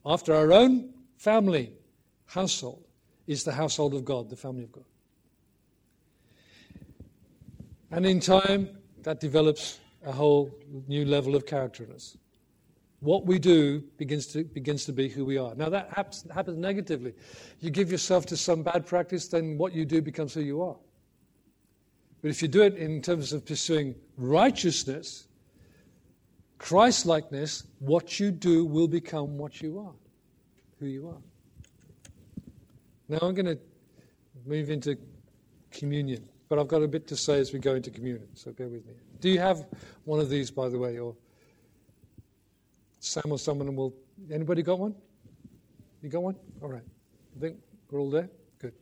after 0.04 0.34
our 0.34 0.52
own 0.52 0.92
family, 1.16 1.72
household, 2.26 2.84
is 3.26 3.44
the 3.44 3.52
household 3.52 3.94
of 3.94 4.04
God, 4.04 4.28
the 4.28 4.36
family 4.36 4.64
of 4.64 4.72
God. 4.72 4.84
And 7.90 8.04
in 8.06 8.20
time, 8.20 8.78
that 9.02 9.20
develops 9.20 9.80
a 10.04 10.12
whole 10.12 10.50
new 10.86 11.04
level 11.04 11.34
of 11.34 11.46
character 11.46 11.84
in 11.84 11.92
us. 11.92 12.16
What 13.00 13.26
we 13.26 13.38
do 13.38 13.80
begins 13.96 14.26
to, 14.28 14.44
begins 14.44 14.84
to 14.86 14.92
be 14.92 15.08
who 15.08 15.24
we 15.24 15.38
are. 15.38 15.54
Now, 15.54 15.68
that 15.68 15.90
happens, 15.92 16.26
happens 16.32 16.58
negatively. 16.58 17.14
You 17.60 17.70
give 17.70 17.92
yourself 17.92 18.26
to 18.26 18.36
some 18.36 18.62
bad 18.62 18.86
practice, 18.86 19.28
then 19.28 19.56
what 19.56 19.72
you 19.72 19.84
do 19.84 20.02
becomes 20.02 20.34
who 20.34 20.40
you 20.40 20.62
are. 20.62 20.76
But 22.20 22.30
if 22.30 22.42
you 22.42 22.48
do 22.48 22.62
it 22.62 22.76
in 22.76 23.00
terms 23.00 23.32
of 23.32 23.46
pursuing 23.46 23.94
righteousness, 24.16 25.28
Christ 26.58 27.06
likeness, 27.06 27.64
what 27.78 28.18
you 28.18 28.32
do 28.32 28.64
will 28.64 28.88
become 28.88 29.38
what 29.38 29.62
you 29.62 29.78
are, 29.78 29.94
who 30.80 30.86
you 30.86 31.08
are. 31.08 31.22
Now 33.08 33.18
I'm 33.22 33.34
going 33.34 33.46
to 33.46 33.58
move 34.44 34.70
into 34.70 34.98
communion. 35.70 36.28
But 36.48 36.58
I've 36.58 36.68
got 36.68 36.82
a 36.82 36.88
bit 36.88 37.06
to 37.08 37.16
say 37.16 37.38
as 37.38 37.52
we 37.52 37.58
go 37.58 37.74
into 37.74 37.90
communion, 37.90 38.28
so 38.34 38.52
bear 38.52 38.68
with 38.68 38.86
me. 38.86 38.94
Do 39.20 39.28
you 39.28 39.38
have 39.38 39.66
one 40.04 40.18
of 40.18 40.30
these, 40.30 40.50
by 40.50 40.68
the 40.68 40.78
way, 40.78 40.98
or 40.98 41.14
Sam 43.00 43.30
or 43.30 43.38
someone 43.38 43.74
will? 43.76 43.94
Anybody 44.30 44.62
got 44.62 44.78
one? 44.78 44.94
You 46.02 46.08
got 46.08 46.22
one? 46.22 46.36
All 46.62 46.68
right. 46.68 46.82
I 47.36 47.40
think 47.40 47.56
we're 47.90 48.00
all 48.00 48.10
there. 48.10 48.30
Good. 48.60 48.72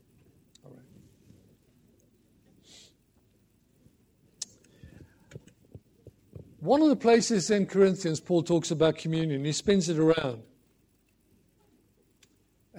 All 0.64 0.70
right. 0.70 0.85
One 6.61 6.83
of 6.83 6.88
the 6.88 6.96
places 6.96 7.50
in 7.50 7.66
Corinthians 7.66 8.20
Paul 8.20 8.42
talks 8.42 8.70
about 8.70 8.96
communion, 8.96 9.44
he 9.44 9.52
spins 9.52 9.88
it 9.88 9.98
around. 9.98 10.42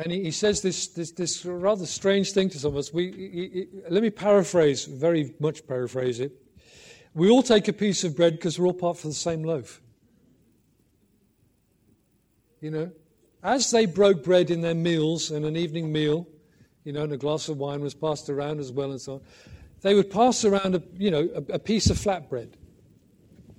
And 0.07 0.13
he, 0.13 0.23
he 0.23 0.31
says 0.31 0.61
this, 0.61 0.87
this, 0.87 1.11
this, 1.11 1.43
rather 1.43 1.85
strange 1.85 2.31
thing 2.31 2.49
to 2.51 2.57
some 2.57 2.71
of 2.71 2.77
us. 2.77 2.93
We, 2.93 3.11
he, 3.11 3.49
he, 3.53 3.67
let 3.89 4.01
me 4.01 4.09
paraphrase, 4.09 4.85
very 4.85 5.33
much 5.37 5.67
paraphrase 5.67 6.21
it. 6.21 6.31
We 7.13 7.29
all 7.29 7.43
take 7.43 7.67
a 7.67 7.73
piece 7.73 8.05
of 8.05 8.15
bread 8.15 8.37
because 8.37 8.57
we're 8.57 8.67
all 8.67 8.73
part 8.73 8.95
of 8.95 9.03
the 9.03 9.11
same 9.11 9.43
loaf. 9.43 9.81
You 12.61 12.71
know? 12.71 12.91
as 13.43 13.69
they 13.69 13.85
broke 13.85 14.23
bread 14.23 14.49
in 14.49 14.61
their 14.61 14.73
meals 14.73 15.29
and 15.29 15.45
an 15.45 15.57
evening 15.57 15.91
meal, 15.91 16.25
you 16.85 16.93
know, 16.93 17.03
and 17.03 17.11
a 17.11 17.17
glass 17.17 17.49
of 17.49 17.57
wine 17.57 17.81
was 17.81 17.93
passed 17.93 18.29
around 18.29 18.61
as 18.61 18.71
well 18.71 18.91
and 18.91 19.01
so 19.01 19.15
on, 19.15 19.21
they 19.81 19.93
would 19.93 20.09
pass 20.09 20.45
around 20.45 20.73
a, 20.73 20.81
you 20.97 21.11
know, 21.11 21.27
a, 21.35 21.55
a 21.55 21.59
piece 21.59 21.89
of 21.89 21.97
flatbread. 21.97 22.53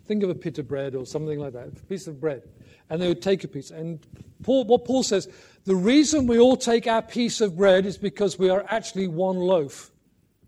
Think 0.06 0.22
of 0.22 0.30
a 0.30 0.34
pita 0.34 0.62
bread 0.62 0.94
or 0.94 1.04
something 1.04 1.38
like 1.38 1.52
that, 1.52 1.68
a 1.68 1.86
piece 1.86 2.06
of 2.06 2.18
bread. 2.18 2.42
And 2.88 3.02
they 3.02 3.08
would 3.08 3.20
take 3.20 3.44
a 3.44 3.48
piece. 3.48 3.70
And 3.70 4.00
Paul, 4.42 4.64
what 4.64 4.86
Paul 4.86 5.02
says, 5.02 5.28
the 5.68 5.76
reason 5.76 6.26
we 6.26 6.38
all 6.38 6.56
take 6.56 6.86
our 6.86 7.02
piece 7.02 7.42
of 7.42 7.54
bread 7.54 7.84
is 7.84 7.98
because 7.98 8.38
we 8.38 8.48
are 8.48 8.64
actually 8.70 9.06
one 9.06 9.36
loaf 9.36 9.90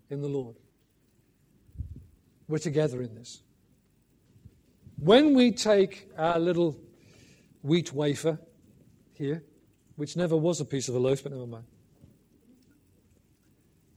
in 0.09 0.19
the 0.19 0.27
Lord. 0.27 0.55
We're 2.47 2.57
together 2.57 3.03
in 3.03 3.13
this. 3.13 3.43
When 4.97 5.35
we 5.35 5.51
take 5.51 6.09
our 6.17 6.39
little 6.39 6.75
wheat 7.61 7.93
wafer 7.93 8.39
here, 9.13 9.43
which 9.95 10.17
never 10.17 10.35
was 10.35 10.59
a 10.59 10.65
piece 10.65 10.89
of 10.89 10.95
a 10.95 10.97
loaf, 10.97 11.21
but 11.21 11.33
never 11.33 11.45
mind, 11.45 11.65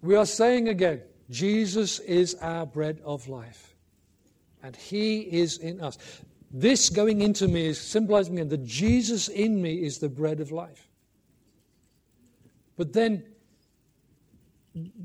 we 0.03 0.17
are 0.17 0.27
saying 0.27 0.69
again, 0.69 1.01
Jesus 1.31 2.01
is 2.01 2.35
our 2.43 2.67
bread 2.67 3.01
of 3.03 3.29
life, 3.29 3.75
and 4.63 4.77
He 4.77 5.21
is 5.21 5.57
in 5.57 5.81
us. 5.81 5.97
This 6.51 6.91
going 6.91 7.23
into 7.23 7.49
me 7.49 7.69
is 7.69 7.81
symbolizing 7.81 8.35
again 8.35 8.51
that 8.51 8.67
Jesus 8.67 9.29
in 9.29 9.63
me 9.63 9.77
is 9.77 9.97
the 9.97 10.11
bread 10.11 10.41
of 10.41 10.53
life. 10.53 10.91
But 12.77 12.93
then, 12.93 13.25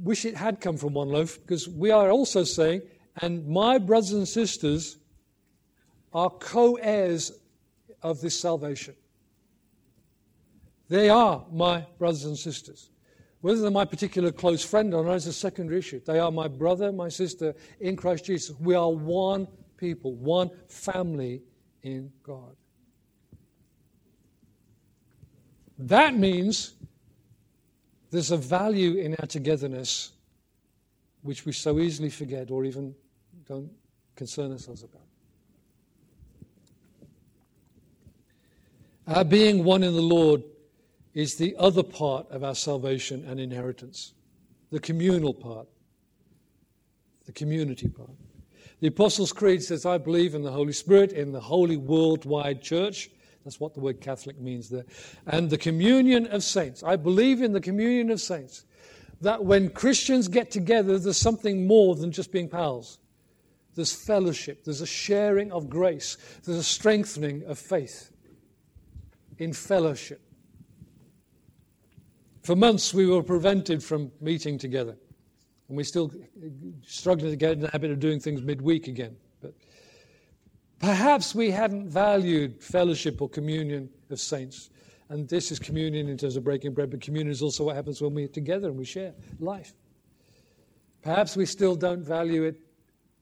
wish 0.02 0.26
it 0.26 0.36
had 0.36 0.62
come 0.62 0.78
from 0.78 0.94
one 0.94 1.10
loaf, 1.10 1.40
because 1.42 1.68
we 1.68 1.92
are 1.92 2.10
also 2.10 2.44
saying, 2.44 2.82
and 3.22 3.48
my 3.48 3.78
brothers 3.78 4.14
and 4.14 4.28
sisters 4.28 4.98
are 6.14 6.30
co 6.30 6.76
heirs 6.76 7.32
of 8.02 8.22
this 8.22 8.40
salvation. 8.40 8.96
They 10.88 11.10
are 11.10 11.46
my 11.52 11.86
brothers 12.00 12.26
and 12.26 12.38
sisters. 12.38 12.90
Whether 13.42 13.62
they're 13.62 13.72
my 13.72 13.86
particular 13.86 14.32
close 14.32 14.64
friend 14.64 14.94
or 14.94 15.04
not 15.04 15.14
is 15.14 15.28
a 15.28 15.34
secondary 15.34 15.80
issue. 15.80 16.02
They 16.04 16.20
are 16.20 16.32
my 16.32 16.48
brother, 16.48 16.92
my 16.92 17.10
sister 17.10 17.56
in 17.80 17.96
Christ 17.96 18.26
Jesus. 18.26 18.56
We 18.60 18.76
are 18.76 18.90
one 18.90 19.48
people, 19.78 20.16
one 20.16 20.50
family 20.68 21.44
in 21.84 22.12
God. 22.24 22.56
That 25.78 26.16
means 26.16 26.74
there's 28.12 28.32
a 28.32 28.38
value 28.38 28.96
in 28.98 29.16
our 29.16 29.26
togetherness 29.26 30.12
which 31.22 31.46
we 31.46 31.52
so 31.52 31.80
easily 31.80 32.10
forget 32.10 32.50
or 32.50 32.66
even 32.66 32.96
don't 33.48 33.70
concern 34.16 34.52
ourselves 34.52 34.84
about. 34.84 35.02
Our 39.08 39.24
being 39.24 39.64
one 39.64 39.84
in 39.84 39.94
the 39.94 40.02
Lord 40.02 40.44
is 41.14 41.36
the 41.36 41.56
other 41.58 41.84
part 41.84 42.30
of 42.30 42.44
our 42.44 42.56
salvation 42.56 43.26
and 43.28 43.40
inheritance, 43.40 44.14
the 44.72 44.80
communal 44.80 45.34
part, 45.34 45.68
the 47.26 47.32
community 47.32 47.88
part. 47.88 48.12
The 48.82 48.88
Apostles' 48.88 49.34
Creed 49.34 49.64
says, 49.64 49.86
I 49.86 49.98
believe 49.98 50.36
in 50.36 50.44
the 50.44 50.52
Holy 50.52 50.74
Spirit, 50.74 51.12
in 51.12 51.32
the 51.32 51.40
holy 51.40 51.76
worldwide 51.76 52.62
church. 52.62 53.10
That's 53.50 53.60
what 53.60 53.74
the 53.74 53.80
word 53.80 54.00
Catholic 54.00 54.40
means 54.40 54.70
there. 54.70 54.86
And 55.26 55.50
the 55.50 55.58
communion 55.58 56.28
of 56.28 56.44
saints. 56.44 56.84
I 56.84 56.98
believe 56.98 57.42
in 57.42 57.52
the 57.52 57.60
communion 57.60 58.12
of 58.12 58.22
saints. 58.22 58.64
That 59.22 59.44
when 59.44 59.72
Christians 59.72 60.28
get 60.28 60.52
together, 60.52 61.00
there's 61.00 61.18
something 61.18 61.66
more 61.66 61.96
than 61.96 62.12
just 62.12 62.32
being 62.32 62.48
pals. 62.48 63.00
There's 63.74 63.92
fellowship, 63.92 64.66
there's 64.66 64.82
a 64.82 64.86
sharing 64.86 65.52
of 65.52 65.68
grace, 65.68 66.18
there's 66.44 66.60
a 66.60 66.64
strengthening 66.64 67.44
of 67.46 67.58
faith 67.58 68.12
in 69.40 69.52
fellowship. 69.52 70.22
For 72.44 72.56
months, 72.56 72.94
we 72.94 73.08
were 73.08 73.24
prevented 73.24 73.84
from 73.84 74.12
meeting 74.22 74.60
together, 74.60 74.96
and 75.68 75.76
we're 75.76 75.86
still 75.86 76.12
struggling 76.86 77.32
to 77.32 77.36
get 77.36 77.54
in 77.54 77.62
the 77.62 77.70
habit 77.70 77.90
of 77.90 78.00
doing 78.00 78.20
things 78.20 78.44
midweek 78.44 78.88
again. 78.88 79.18
Perhaps 80.80 81.36
we 81.36 81.52
hadn't 81.52 81.90
valued 81.90 82.64
fellowship 82.64 83.22
or 83.22 83.30
communion 83.30 83.90
of 84.10 84.20
saints. 84.20 84.70
And 85.10 85.28
this 85.28 85.52
is 85.52 85.60
communion 85.60 86.08
in 86.08 86.18
terms 86.18 86.36
of 86.36 86.44
breaking 86.44 86.74
bread, 86.74 86.92
but 86.92 87.02
communion 87.02 87.32
is 87.32 87.42
also 87.42 87.66
what 87.66 87.76
happens 87.76 88.02
when 88.02 88.14
we're 88.14 88.28
together 88.28 88.70
and 88.70 88.78
we 88.78 88.86
share 88.86 89.14
life. 89.40 89.74
Perhaps 91.02 91.36
we 91.36 91.46
still 91.46 91.76
don't 91.76 92.04
value 92.04 92.44
it, 92.44 92.60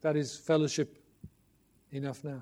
that 0.01 0.15
is, 0.15 0.37
fellowship, 0.37 1.01
enough 1.91 2.23
now. 2.23 2.41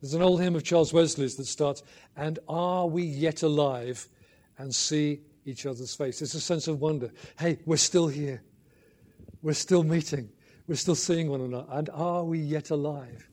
There's 0.00 0.14
an 0.14 0.22
old 0.22 0.40
hymn 0.40 0.56
of 0.56 0.64
Charles 0.64 0.92
Wesley's 0.92 1.36
that 1.36 1.46
starts, 1.46 1.82
And 2.16 2.38
are 2.48 2.86
we 2.86 3.02
yet 3.02 3.42
alive 3.42 4.08
and 4.56 4.74
see 4.74 5.20
each 5.44 5.66
other's 5.66 5.94
face? 5.94 6.22
It's 6.22 6.34
a 6.34 6.40
sense 6.40 6.68
of 6.68 6.80
wonder. 6.80 7.10
Hey, 7.38 7.58
we're 7.66 7.76
still 7.76 8.08
here. 8.08 8.42
We're 9.42 9.52
still 9.52 9.82
meeting. 9.82 10.30
We're 10.66 10.76
still 10.76 10.94
seeing 10.94 11.28
one 11.28 11.40
another. 11.40 11.66
And 11.70 11.90
are 11.90 12.24
we 12.24 12.38
yet 12.38 12.70
alive? 12.70 13.29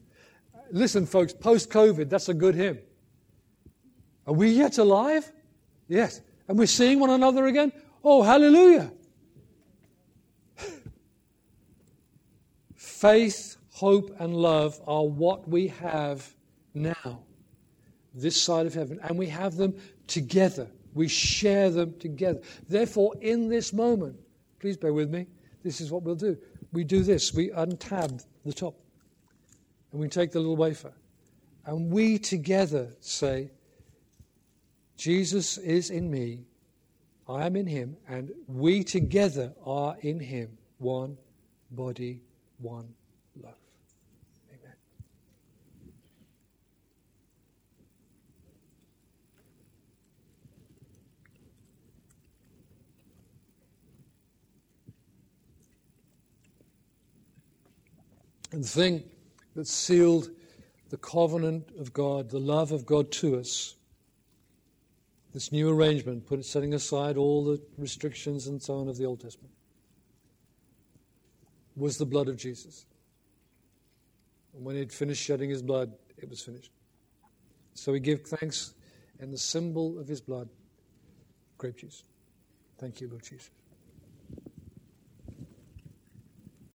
Listen, 0.72 1.06
folks, 1.06 1.34
post 1.34 1.70
COVID, 1.70 2.10
that's 2.10 2.30
a 2.30 2.34
good 2.34 2.56
hymn. 2.56 2.80
Are 4.26 4.34
we 4.34 4.50
yet 4.50 4.78
alive? 4.78 5.32
Yes. 5.88 6.22
And 6.48 6.58
we're 6.58 6.68
seeing 6.68 7.00
one 7.00 7.10
another 7.10 7.46
again? 7.48 7.72
Oh, 8.04 8.24
hallelujah. 8.24 8.92
Faith, 12.76 13.58
hope, 13.72 14.16
and 14.20 14.36
love 14.36 14.80
are 14.88 15.06
what 15.06 15.48
we 15.48 15.68
have 15.68 16.34
now, 16.74 17.20
this 18.14 18.42
side 18.42 18.66
of 18.66 18.74
heaven, 18.74 19.00
and 19.04 19.18
we 19.18 19.28
have 19.28 19.56
them 19.56 19.76
together. 20.08 20.68
We 20.94 21.08
share 21.08 21.70
them 21.70 21.94
together. 22.00 22.42
Therefore, 22.68 23.14
in 23.22 23.50
this 23.50 23.72
moment, 23.74 24.18
please 24.60 24.78
bear 24.78 24.94
with 24.94 25.10
me, 25.10 25.28
this 25.64 25.82
is 25.82 25.92
what 25.92 26.04
we'll 26.04 26.16
do. 26.16 26.38
We 26.74 26.84
do 26.84 27.04
this 27.04 27.34
we 27.34 27.50
untab 27.50 28.24
the 28.46 28.54
top, 28.54 28.76
and 29.92 30.02
we 30.02 30.08
take 30.08 30.32
the 30.32 30.40
little 30.40 30.56
wafer, 30.56 30.94
and 31.66 31.92
we 31.92 32.18
together 32.18 32.90
say, 33.00 33.52
Jesus 34.98 35.58
is 35.58 35.90
in 35.90 36.10
me, 36.10 36.46
I 37.28 37.46
am 37.46 37.56
in 37.56 37.68
him, 37.68 37.98
and 38.08 38.32
we 38.48 38.84
together 38.84 39.54
are 39.66 39.98
in 40.02 40.20
him, 40.20 40.58
one 40.78 41.18
body, 41.72 42.22
one 42.60 42.94
love. 43.42 43.54
Amen. 44.50 44.74
And 58.52 58.64
the 58.64 58.68
thing 58.68 59.04
that 59.58 59.68
sealed 59.68 60.30
the 60.90 60.98
covenant 60.98 61.72
of 61.80 61.92
God, 61.92 62.30
the 62.30 62.40
love 62.40 62.72
of 62.72 62.86
God 62.86 63.12
to 63.14 63.40
us, 63.40 63.76
this 65.34 65.52
new 65.52 65.68
arrangement, 65.68 66.28
put 66.28 66.46
setting 66.46 66.76
aside 66.76 67.18
all 67.18 67.44
the 67.44 67.60
restrictions 67.76 68.46
and 68.46 68.62
so 68.62 68.76
on 68.76 68.88
of 68.88 68.98
the 68.98 69.06
Old 69.06 69.20
Testament, 69.20 69.52
was 71.76 71.98
the 71.98 72.06
blood 72.06 72.28
of 72.28 72.38
Jesus. 72.38 72.86
And 74.56 74.64
when 74.64 74.76
he'd 74.76 74.94
finished 74.94 75.24
shedding 75.24 75.50
his 75.50 75.64
blood, 75.64 75.92
it 76.20 76.30
was 76.30 76.40
finished. 76.40 76.72
So 77.74 77.92
we 77.92 78.00
give 78.00 78.22
thanks 78.28 78.76
in 79.20 79.32
the 79.32 79.40
symbol 79.40 79.98
of 79.98 80.08
his 80.08 80.22
blood, 80.22 80.50
grape 81.58 81.78
juice. 81.78 82.04
Thank 82.78 83.02
you, 83.02 83.08
Lord 83.08 83.24
Jesus. 83.24 83.50